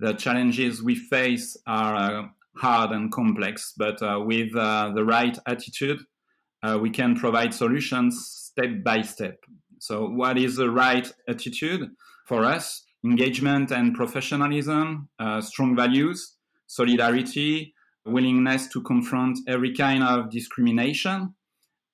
the 0.00 0.12
challenges 0.12 0.82
we 0.82 0.96
face 0.96 1.56
are 1.66 1.94
uh, 1.94 2.28
hard 2.56 2.90
and 2.90 3.10
complex, 3.10 3.72
but 3.76 4.02
uh, 4.02 4.20
with 4.20 4.54
uh, 4.54 4.92
the 4.94 5.04
right 5.04 5.38
attitude, 5.46 6.00
uh, 6.62 6.78
we 6.80 6.90
can 6.90 7.16
provide 7.16 7.54
solutions 7.54 8.50
step 8.52 8.84
by 8.84 9.00
step. 9.02 9.38
So, 9.78 10.08
what 10.08 10.38
is 10.38 10.56
the 10.56 10.70
right 10.70 11.10
attitude 11.28 11.90
for 12.26 12.44
us? 12.44 12.84
Engagement 13.04 13.70
and 13.70 13.94
professionalism, 13.94 15.08
uh, 15.18 15.40
strong 15.40 15.74
values, 15.74 16.36
solidarity, 16.66 17.74
willingness 18.06 18.68
to 18.68 18.80
confront 18.82 19.38
every 19.48 19.74
kind 19.74 20.02
of 20.02 20.30
discrimination, 20.30 21.34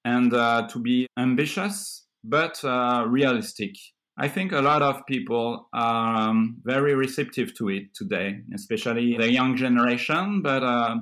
and 0.05 0.33
uh, 0.35 0.67
to 0.69 0.79
be 0.79 1.07
ambitious 1.19 2.07
but 2.25 2.61
realistic. 3.09 3.75
I 4.21 4.27
think 4.27 4.51
a 4.51 4.61
lot 4.61 4.83
of 4.83 5.07
people 5.07 5.69
are 5.73 6.31
um, 6.31 6.57
very 6.65 6.97
receptive 6.97 7.55
to 7.55 7.69
it 7.69 7.95
today, 7.95 8.41
especially 8.53 9.17
the 9.17 9.31
young 9.31 9.57
generation, 9.57 10.43
but 10.43 10.65
uh, 10.65 10.97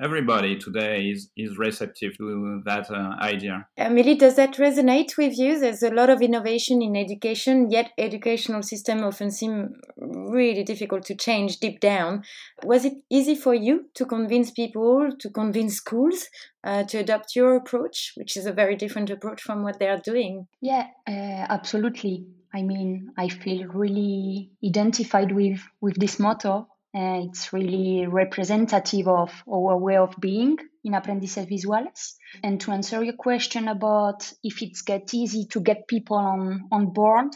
everybody 0.00 0.56
today 0.56 1.06
is, 1.06 1.30
is 1.36 1.58
receptive 1.58 2.16
to 2.16 2.62
that 2.64 2.90
uh, 2.90 3.16
idea. 3.20 3.66
Emily, 3.76 4.14
does 4.14 4.36
that 4.36 4.54
resonate 4.54 5.16
with 5.16 5.38
you? 5.38 5.58
There's 5.58 5.82
a 5.82 5.90
lot 5.90 6.10
of 6.10 6.22
innovation 6.22 6.82
in 6.82 6.96
education, 6.96 7.70
yet 7.70 7.90
educational 7.98 8.62
system 8.62 9.04
often 9.04 9.30
seem 9.30 9.74
really 9.96 10.64
difficult 10.64 11.04
to 11.06 11.14
change 11.14 11.58
deep 11.58 11.80
down. 11.80 12.22
Was 12.64 12.84
it 12.84 12.94
easy 13.10 13.34
for 13.34 13.54
you 13.54 13.86
to 13.94 14.04
convince 14.04 14.50
people, 14.50 15.10
to 15.18 15.30
convince 15.30 15.76
schools 15.76 16.28
uh, 16.64 16.84
to 16.84 16.98
adopt 16.98 17.34
your 17.34 17.56
approach, 17.56 18.12
which 18.16 18.36
is 18.36 18.46
a 18.46 18.52
very 18.52 18.76
different 18.76 19.10
approach 19.10 19.42
from 19.42 19.62
what 19.62 19.78
they 19.78 19.88
are 19.88 20.00
doing? 20.04 20.46
Yeah, 20.60 20.86
uh, 21.06 21.46
absolutely. 21.48 22.26
I 22.54 22.62
mean, 22.62 23.10
I 23.18 23.28
feel 23.28 23.66
really 23.66 24.50
identified 24.64 25.32
with 25.32 25.60
with 25.80 25.96
this 26.00 26.18
motto. 26.18 26.68
Uh, 26.94 27.20
it's 27.28 27.52
really 27.52 28.06
representative 28.06 29.06
of 29.08 29.30
our 29.46 29.76
way 29.76 29.96
of 29.96 30.14
being 30.18 30.56
in 30.84 30.94
Aprendices 30.94 31.46
Visuales. 31.46 32.14
And 32.42 32.60
to 32.62 32.72
answer 32.72 33.02
your 33.02 33.14
question 33.14 33.68
about 33.68 34.30
if 34.42 34.62
it's 34.62 34.82
get 34.82 35.12
easy 35.12 35.46
to 35.50 35.60
get 35.60 35.86
people 35.86 36.16
on, 36.16 36.68
on 36.72 36.92
board, 36.92 37.28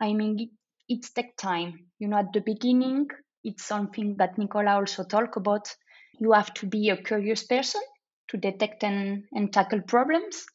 I 0.00 0.14
mean, 0.14 0.40
it, 0.40 0.48
it's 0.88 1.10
take 1.10 1.36
time. 1.36 1.86
You 1.98 2.08
know, 2.08 2.18
at 2.18 2.32
the 2.32 2.40
beginning, 2.40 3.08
it's 3.44 3.64
something 3.64 4.16
that 4.16 4.38
Nicola 4.38 4.76
also 4.76 5.04
talked 5.04 5.36
about. 5.36 5.74
You 6.18 6.32
have 6.32 6.52
to 6.54 6.66
be 6.66 6.88
a 6.88 6.96
curious 6.96 7.44
person 7.44 7.82
to 8.28 8.38
detect 8.38 8.82
and, 8.82 9.24
and 9.32 9.52
tackle 9.52 9.82
problems. 9.82 10.46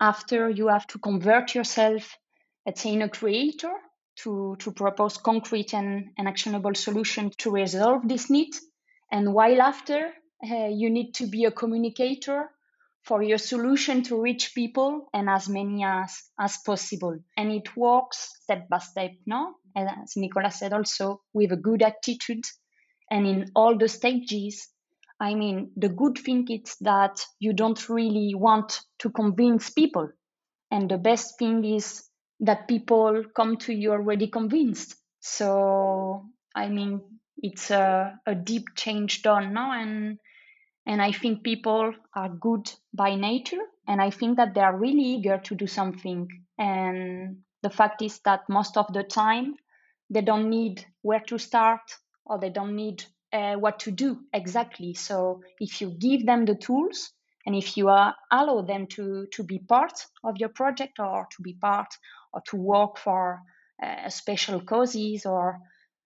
After, 0.00 0.48
you 0.48 0.68
have 0.68 0.86
to 0.88 0.98
convert 0.98 1.54
yourself 1.54 2.16
let's 2.66 2.80
say, 2.80 2.92
in 2.92 3.02
a 3.02 3.08
creator 3.08 3.72
to, 4.22 4.56
to 4.60 4.72
propose 4.72 5.16
concrete 5.16 5.74
and, 5.74 6.10
and 6.16 6.28
actionable 6.28 6.74
solutions 6.74 7.36
to 7.36 7.50
resolve 7.50 8.06
this 8.06 8.30
need. 8.30 8.54
And 9.10 9.34
while 9.34 9.60
after, 9.60 10.12
uh, 10.42 10.68
you 10.68 10.90
need 10.90 11.12
to 11.14 11.26
be 11.26 11.44
a 11.44 11.50
communicator 11.50 12.50
for 13.04 13.22
your 13.22 13.38
solution 13.38 14.02
to 14.04 14.20
reach 14.20 14.54
people 14.54 15.08
and 15.12 15.28
as 15.28 15.48
many 15.48 15.84
as, 15.84 16.22
as 16.38 16.58
possible. 16.64 17.18
And 17.36 17.50
it 17.52 17.76
works 17.76 18.30
step 18.42 18.68
by 18.68 18.78
step, 18.78 19.12
no? 19.26 19.54
As 19.76 20.16
Nicola 20.16 20.50
said 20.50 20.72
also, 20.72 21.20
with 21.32 21.52
a 21.52 21.56
good 21.56 21.82
attitude 21.82 22.44
and 23.10 23.26
in 23.26 23.50
all 23.54 23.76
the 23.76 23.88
stages. 23.88 24.68
I 25.20 25.34
mean, 25.34 25.70
the 25.76 25.88
good 25.88 26.18
thing 26.18 26.46
is 26.48 26.76
that 26.80 27.24
you 27.38 27.52
don't 27.52 27.88
really 27.88 28.34
want 28.34 28.80
to 29.00 29.10
convince 29.10 29.70
people. 29.70 30.08
And 30.70 30.90
the 30.90 30.98
best 30.98 31.38
thing 31.38 31.64
is 31.64 32.04
that 32.42 32.68
people 32.68 33.24
come 33.34 33.56
to 33.58 33.72
you 33.72 33.92
already 33.92 34.28
convinced. 34.28 34.96
So 35.20 36.26
I 36.54 36.68
mean, 36.68 37.00
it's 37.38 37.70
a, 37.70 38.18
a 38.26 38.34
deep 38.34 38.74
change 38.76 39.22
done 39.22 39.54
now, 39.54 39.72
and 39.72 40.18
and 40.86 41.00
I 41.00 41.12
think 41.12 41.44
people 41.44 41.94
are 42.14 42.28
good 42.28 42.70
by 42.92 43.14
nature, 43.14 43.64
and 43.88 44.00
I 44.02 44.10
think 44.10 44.36
that 44.36 44.54
they 44.54 44.60
are 44.60 44.76
really 44.76 45.04
eager 45.16 45.38
to 45.38 45.54
do 45.54 45.66
something. 45.66 46.28
And 46.58 47.38
the 47.62 47.70
fact 47.70 48.02
is 48.02 48.20
that 48.24 48.48
most 48.48 48.76
of 48.76 48.92
the 48.92 49.04
time, 49.04 49.56
they 50.10 50.20
don't 50.22 50.50
need 50.50 50.84
where 51.02 51.20
to 51.20 51.38
start 51.38 51.80
or 52.26 52.38
they 52.38 52.50
don't 52.50 52.76
need 52.76 53.04
uh, 53.32 53.54
what 53.54 53.80
to 53.80 53.90
do 53.90 54.20
exactly. 54.32 54.94
So 54.94 55.42
if 55.60 55.80
you 55.80 55.90
give 55.90 56.26
them 56.26 56.44
the 56.44 56.54
tools 56.54 57.12
and 57.46 57.56
if 57.56 57.76
you 57.76 57.88
uh, 57.88 58.12
allow 58.30 58.62
them 58.62 58.86
to 58.88 59.26
to 59.32 59.42
be 59.42 59.58
part 59.58 60.06
of 60.24 60.36
your 60.38 60.50
project 60.50 60.98
or 60.98 61.26
to 61.36 61.42
be 61.42 61.54
part 61.54 61.88
or 62.32 62.42
to 62.48 62.56
work 62.56 62.98
for 62.98 63.40
uh, 63.82 64.08
special 64.08 64.60
causes 64.60 65.26
or 65.26 65.58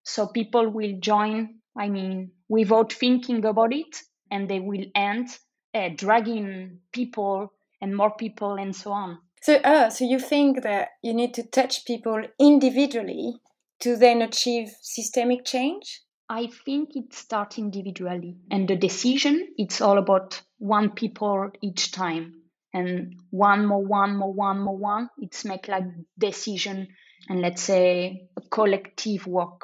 so 0.02 0.26
people 0.26 0.68
will 0.70 0.98
join 1.00 1.56
i 1.76 1.88
mean 1.88 2.30
without 2.48 2.92
thinking 2.92 3.44
about 3.44 3.72
it 3.72 4.02
and 4.30 4.48
they 4.48 4.60
will 4.60 4.84
end 4.94 5.28
uh, 5.74 5.90
dragging 5.94 6.78
people 6.92 7.52
and 7.80 7.94
more 7.94 8.14
people 8.16 8.54
and 8.54 8.74
so 8.74 8.92
on. 8.92 9.18
So 9.42 9.56
uh, 9.56 9.90
so 9.90 10.04
you 10.04 10.18
think 10.18 10.62
that 10.62 10.88
you 11.02 11.12
need 11.14 11.34
to 11.34 11.42
touch 11.42 11.84
people 11.84 12.22
individually 12.38 13.34
to 13.80 13.96
then 13.96 14.22
achieve 14.22 14.74
systemic 14.80 15.44
change? 15.44 16.00
I 16.28 16.48
think 16.64 16.96
it 16.96 17.12
starts 17.12 17.58
individually 17.58 18.36
and 18.50 18.66
the 18.66 18.74
decision 18.74 19.46
it's 19.56 19.80
all 19.80 19.96
about 19.96 20.42
one 20.58 20.90
people 20.90 21.50
each 21.62 21.92
time 21.92 22.42
and 22.76 23.14
one 23.30 23.66
more 23.66 23.84
one 23.84 24.16
more 24.16 24.32
one 24.32 24.60
more 24.60 24.76
one 24.76 25.08
it's 25.18 25.44
make 25.44 25.66
like 25.68 25.84
decision 26.18 26.88
and 27.28 27.40
let's 27.40 27.62
say 27.62 28.28
a 28.36 28.40
collective 28.56 29.26
work 29.26 29.60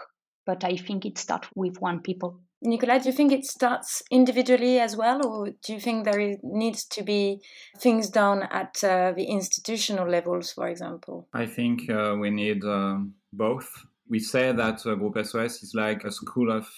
but 0.47 0.65
i 0.65 0.77
think 0.77 1.05
it 1.05 1.19
starts 1.19 1.49
with 1.55 1.81
one 1.81 2.01
people 2.01 2.41
Nicola, 2.65 3.01
do 3.01 3.09
you 3.09 3.13
think 3.13 3.33
it 3.33 3.45
starts 3.45 4.05
individually 4.09 4.79
as 4.79 4.97
well, 4.97 5.27
or 5.27 5.51
do 5.65 5.73
you 5.73 5.81
think 5.81 6.05
there 6.05 6.21
is, 6.21 6.37
needs 6.45 6.85
to 6.85 7.03
be 7.03 7.43
things 7.79 8.09
done 8.09 8.45
at 8.45 8.85
uh, 8.85 9.13
the 9.17 9.25
institutional 9.25 10.09
levels, 10.09 10.53
for 10.53 10.69
example? 10.69 11.27
I 11.33 11.47
think 11.47 11.91
uh, 11.91 12.15
we 12.21 12.31
need 12.31 12.65
uh, 12.65 12.99
both. 13.33 13.69
we 14.09 14.21
say 14.21 14.53
that 14.53 14.87
uh, 14.87 14.95
Groupe 14.95 15.25
SOS 15.27 15.63
is 15.65 15.73
like 15.75 16.05
a 16.05 16.13
school 16.13 16.53
of 16.53 16.69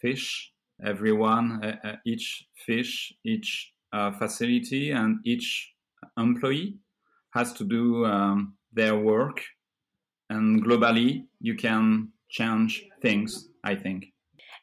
fish. 0.00 0.52
Everyone, 0.82 1.62
uh, 1.62 1.88
uh, 1.88 1.96
each 2.06 2.46
fish, 2.64 3.12
each 3.24 3.72
uh, 3.92 4.12
facility, 4.12 4.90
and 4.90 5.18
each 5.24 5.72
employee 6.16 6.78
has 7.34 7.52
to 7.54 7.64
do 7.64 8.04
um, 8.04 8.54
their 8.72 8.96
work. 8.96 9.42
And 10.30 10.64
globally, 10.64 11.24
you 11.40 11.56
can 11.56 12.12
change 12.28 12.84
things, 13.00 13.48
I 13.64 13.74
think. 13.74 14.12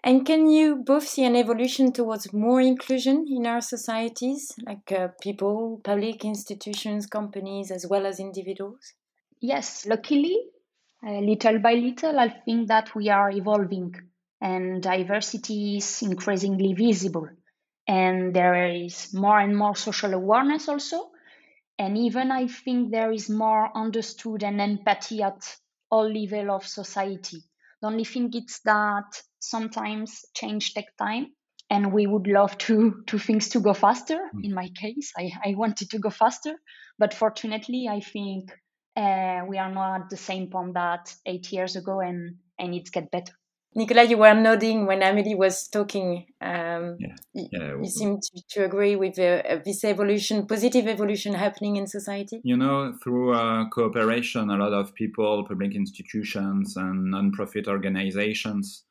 And 0.03 0.23
can 0.23 0.47
you 0.51 0.83
both 0.85 1.07
see 1.07 1.25
an 1.25 1.35
evolution 1.35 1.91
towards 1.91 2.31
more 2.31 2.61
inclusion 2.61 3.25
in 3.27 3.47
our 3.47 3.61
societies, 3.61 4.53
like 4.63 4.91
uh, 4.91 5.07
people, 5.19 5.81
public 5.83 6.23
institutions, 6.23 7.07
companies, 7.07 7.71
as 7.71 7.87
well 7.89 8.05
as 8.05 8.19
individuals? 8.19 8.93
Yes, 9.41 9.87
luckily, 9.87 10.37
uh, 11.05 11.19
little 11.19 11.57
by 11.57 11.73
little, 11.73 12.19
I 12.19 12.29
think 12.29 12.67
that 12.67 12.93
we 12.93 13.09
are 13.09 13.31
evolving 13.31 13.95
and 14.41 14.81
diversity 14.81 15.77
is 15.77 16.01
increasingly 16.03 16.73
visible. 16.73 17.27
And 17.87 18.33
there 18.35 18.71
is 18.71 19.13
more 19.13 19.39
and 19.39 19.55
more 19.55 19.75
social 19.75 20.13
awareness 20.13 20.67
also. 20.67 21.11
And 21.77 21.97
even 21.97 22.31
I 22.31 22.47
think 22.47 22.91
there 22.91 23.11
is 23.11 23.29
more 23.29 23.69
understood 23.75 24.43
and 24.43 24.59
empathy 24.61 25.21
at 25.21 25.55
all 25.91 26.11
level 26.11 26.51
of 26.51 26.65
society. 26.65 27.43
The 27.81 27.87
only 27.87 28.05
thing 28.05 28.31
is 28.33 28.59
that 28.65 29.21
sometimes 29.39 30.25
change 30.33 30.73
take 30.73 30.95
time 30.97 31.27
and 31.69 31.91
we 31.91 32.07
would 32.07 32.27
love 32.27 32.57
to 32.57 33.03
to 33.07 33.17
things 33.17 33.49
to 33.49 33.59
go 33.59 33.73
faster 33.73 34.19
mm. 34.33 34.43
in 34.43 34.53
my 34.53 34.69
case 34.69 35.11
I, 35.17 35.31
I 35.43 35.55
wanted 35.55 35.89
to 35.91 35.99
go 35.99 36.09
faster 36.09 36.55
but 36.99 37.13
fortunately 37.13 37.87
i 37.89 37.99
think 37.99 38.51
uh, 38.95 39.41
we 39.47 39.57
are 39.57 39.71
not 39.71 40.01
at 40.01 40.09
the 40.09 40.17
same 40.17 40.49
point 40.49 40.73
that 40.75 41.13
eight 41.25 41.51
years 41.51 41.75
ago 41.75 41.99
and 41.99 42.35
and 42.59 42.73
it's 42.73 42.91
get 42.91 43.11
better 43.11 43.33
Nicolas, 43.75 44.09
you 44.09 44.17
were 44.17 44.33
nodding 44.33 44.85
when 44.85 45.03
Amelie 45.03 45.35
was 45.35 45.67
talking. 45.67 46.25
Um, 46.39 46.95
yeah. 46.99 47.15
Yeah. 47.33 47.75
You, 47.81 47.85
seem 47.85 48.19
to, 48.21 48.41
to, 48.51 48.65
agree 48.65 48.95
with 48.95 49.19
uh, 49.19 49.57
this 49.65 49.83
evolution, 49.83 50.47
positive 50.47 50.87
evolution 50.87 51.33
happening 51.33 51.75
in 51.75 51.85
society. 51.85 52.39
You 52.43 52.55
know, 52.55 52.93
through 53.03 53.33
uh, 53.33 53.67
cooperation, 53.69 54.49
a 54.49 54.55
lot 54.55 54.71
of 54.71 54.95
people, 54.95 55.45
public 55.45 55.75
institutions, 55.75 56.77
and 56.77 57.11
non-profit 57.11 57.67
organizations 57.67 58.85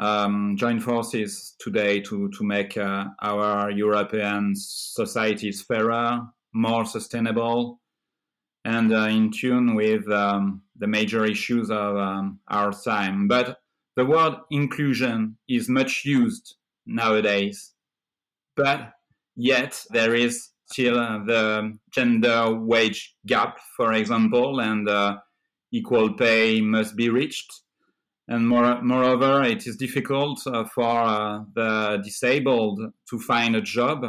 um, 0.00 0.56
join 0.56 0.80
forces 0.80 1.54
today 1.58 2.00
to 2.00 2.30
to 2.30 2.42
make 2.42 2.76
uh, 2.76 3.04
our 3.22 3.70
European 3.70 4.54
societies 4.56 5.62
fairer, 5.62 6.22
more 6.54 6.84
sustainable, 6.86 7.80
and 8.64 8.92
uh, 8.92 9.08
in 9.08 9.30
tune 9.30 9.74
with 9.74 10.10
um, 10.10 10.62
the 10.76 10.86
major 10.86 11.24
issues 11.26 11.70
of 11.70 11.96
um, 11.96 12.40
our 12.48 12.72
time. 12.72 13.28
But 13.28 13.58
the 13.96 14.04
word 14.04 14.34
inclusion 14.50 15.36
is 15.48 15.68
much 15.68 16.04
used 16.04 16.56
nowadays, 16.86 17.72
but 18.56 18.92
yet 19.36 19.84
there 19.90 20.14
is 20.14 20.50
still 20.66 20.98
uh, 20.98 21.18
the 21.24 21.78
gender 21.92 22.54
wage 22.54 23.14
gap, 23.26 23.58
for 23.76 23.92
example, 23.92 24.60
and 24.60 24.88
uh, 24.88 25.16
equal 25.72 26.14
pay 26.14 26.60
must 26.60 26.96
be 26.96 27.08
reached 27.08 27.62
and 28.30 28.46
more, 28.46 28.80
moreover, 28.80 29.42
it 29.42 29.66
is 29.66 29.76
difficult 29.76 30.40
uh, 30.46 30.64
for 30.64 31.02
uh, 31.02 31.40
the 31.52 32.00
disabled 32.04 32.80
to 33.10 33.18
find 33.18 33.56
a 33.56 33.60
job, 33.60 34.04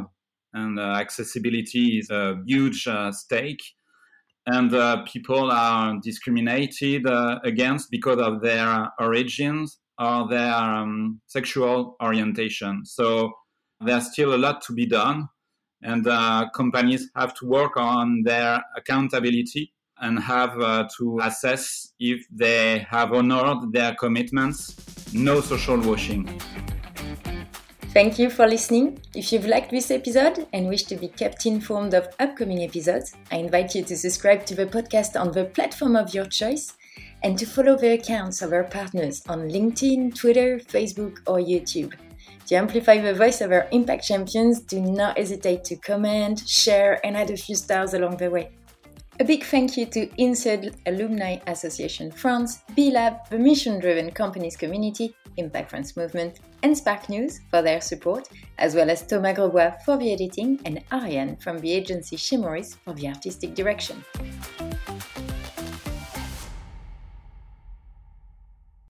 and 0.53 0.79
uh, 0.79 0.83
accessibility 0.83 1.97
is 1.97 2.11
a 2.11 2.39
huge 2.45 2.87
uh, 2.87 3.11
stake. 3.11 3.63
And 4.47 4.73
uh, 4.73 5.03
people 5.03 5.51
are 5.51 5.99
discriminated 6.01 7.05
uh, 7.05 7.39
against 7.43 7.91
because 7.91 8.19
of 8.19 8.41
their 8.41 8.89
origins 8.99 9.79
or 9.99 10.27
their 10.27 10.53
um, 10.53 11.21
sexual 11.27 11.95
orientation. 12.01 12.85
So 12.85 13.33
there's 13.79 14.11
still 14.11 14.33
a 14.33 14.37
lot 14.37 14.61
to 14.63 14.73
be 14.73 14.85
done, 14.85 15.27
and 15.83 16.05
companies 16.53 17.09
have 17.15 17.33
to 17.35 17.45
work 17.45 17.77
on 17.77 18.23
their 18.23 18.63
accountability 18.75 19.73
and 20.01 20.19
have 20.19 20.59
uh, 20.59 20.87
to 20.97 21.19
assess 21.21 21.93
if 21.99 22.25
they 22.31 22.79
have 22.89 23.13
honored 23.13 23.71
their 23.71 23.95
commitments. 23.95 24.75
No 25.13 25.41
social 25.41 25.79
washing. 25.79 26.27
Thank 27.93 28.17
you 28.17 28.29
for 28.29 28.47
listening. 28.47 29.01
If 29.13 29.33
you've 29.33 29.47
liked 29.47 29.69
this 29.69 29.91
episode 29.91 30.47
and 30.53 30.69
wish 30.69 30.83
to 30.83 30.95
be 30.95 31.09
kept 31.09 31.45
informed 31.45 31.93
of 31.93 32.07
upcoming 32.21 32.63
episodes, 32.63 33.13
I 33.29 33.35
invite 33.35 33.75
you 33.75 33.83
to 33.83 33.97
subscribe 33.97 34.45
to 34.45 34.55
the 34.55 34.65
podcast 34.65 35.19
on 35.19 35.33
the 35.33 35.43
platform 35.43 35.97
of 35.97 36.13
your 36.13 36.23
choice 36.23 36.71
and 37.21 37.37
to 37.37 37.45
follow 37.45 37.75
the 37.75 37.91
accounts 37.91 38.41
of 38.41 38.53
our 38.53 38.63
partners 38.63 39.23
on 39.27 39.49
LinkedIn, 39.49 40.15
Twitter, 40.15 40.59
Facebook, 40.59 41.17
or 41.27 41.39
YouTube. 41.39 41.93
To 42.47 42.55
amplify 42.55 43.01
the 43.01 43.13
voice 43.13 43.41
of 43.41 43.51
our 43.51 43.67
impact 43.73 44.05
champions, 44.05 44.61
do 44.61 44.79
not 44.79 45.17
hesitate 45.17 45.65
to 45.65 45.75
comment, 45.75 46.47
share, 46.47 47.05
and 47.05 47.17
add 47.17 47.29
a 47.29 47.35
few 47.35 47.55
stars 47.55 47.93
along 47.93 48.15
the 48.15 48.29
way. 48.29 48.51
A 49.21 49.23
big 49.23 49.43
thank 49.43 49.77
you 49.77 49.85
to 49.85 50.09
INSEAD 50.17 50.77
Alumni 50.87 51.37
Association 51.45 52.09
France, 52.09 52.63
B-Lab, 52.75 53.29
the 53.29 53.37
mission-driven 53.37 54.09
companies 54.13 54.57
community, 54.57 55.15
Impact 55.37 55.69
France 55.69 55.95
Movement, 55.95 56.39
and 56.63 56.75
Spark 56.75 57.07
News 57.07 57.39
for 57.51 57.61
their 57.61 57.81
support, 57.81 58.27
as 58.57 58.73
well 58.73 58.89
as 58.89 59.05
Thomas 59.05 59.37
Grosbois 59.37 59.79
for 59.85 59.95
the 59.97 60.11
editing 60.11 60.59
and 60.65 60.83
Ariane 60.91 61.35
from 61.35 61.59
the 61.59 61.71
agency 61.71 62.17
Chemoris 62.17 62.77
for 62.83 62.95
the 62.95 63.09
artistic 63.09 63.53
direction. 63.53 64.03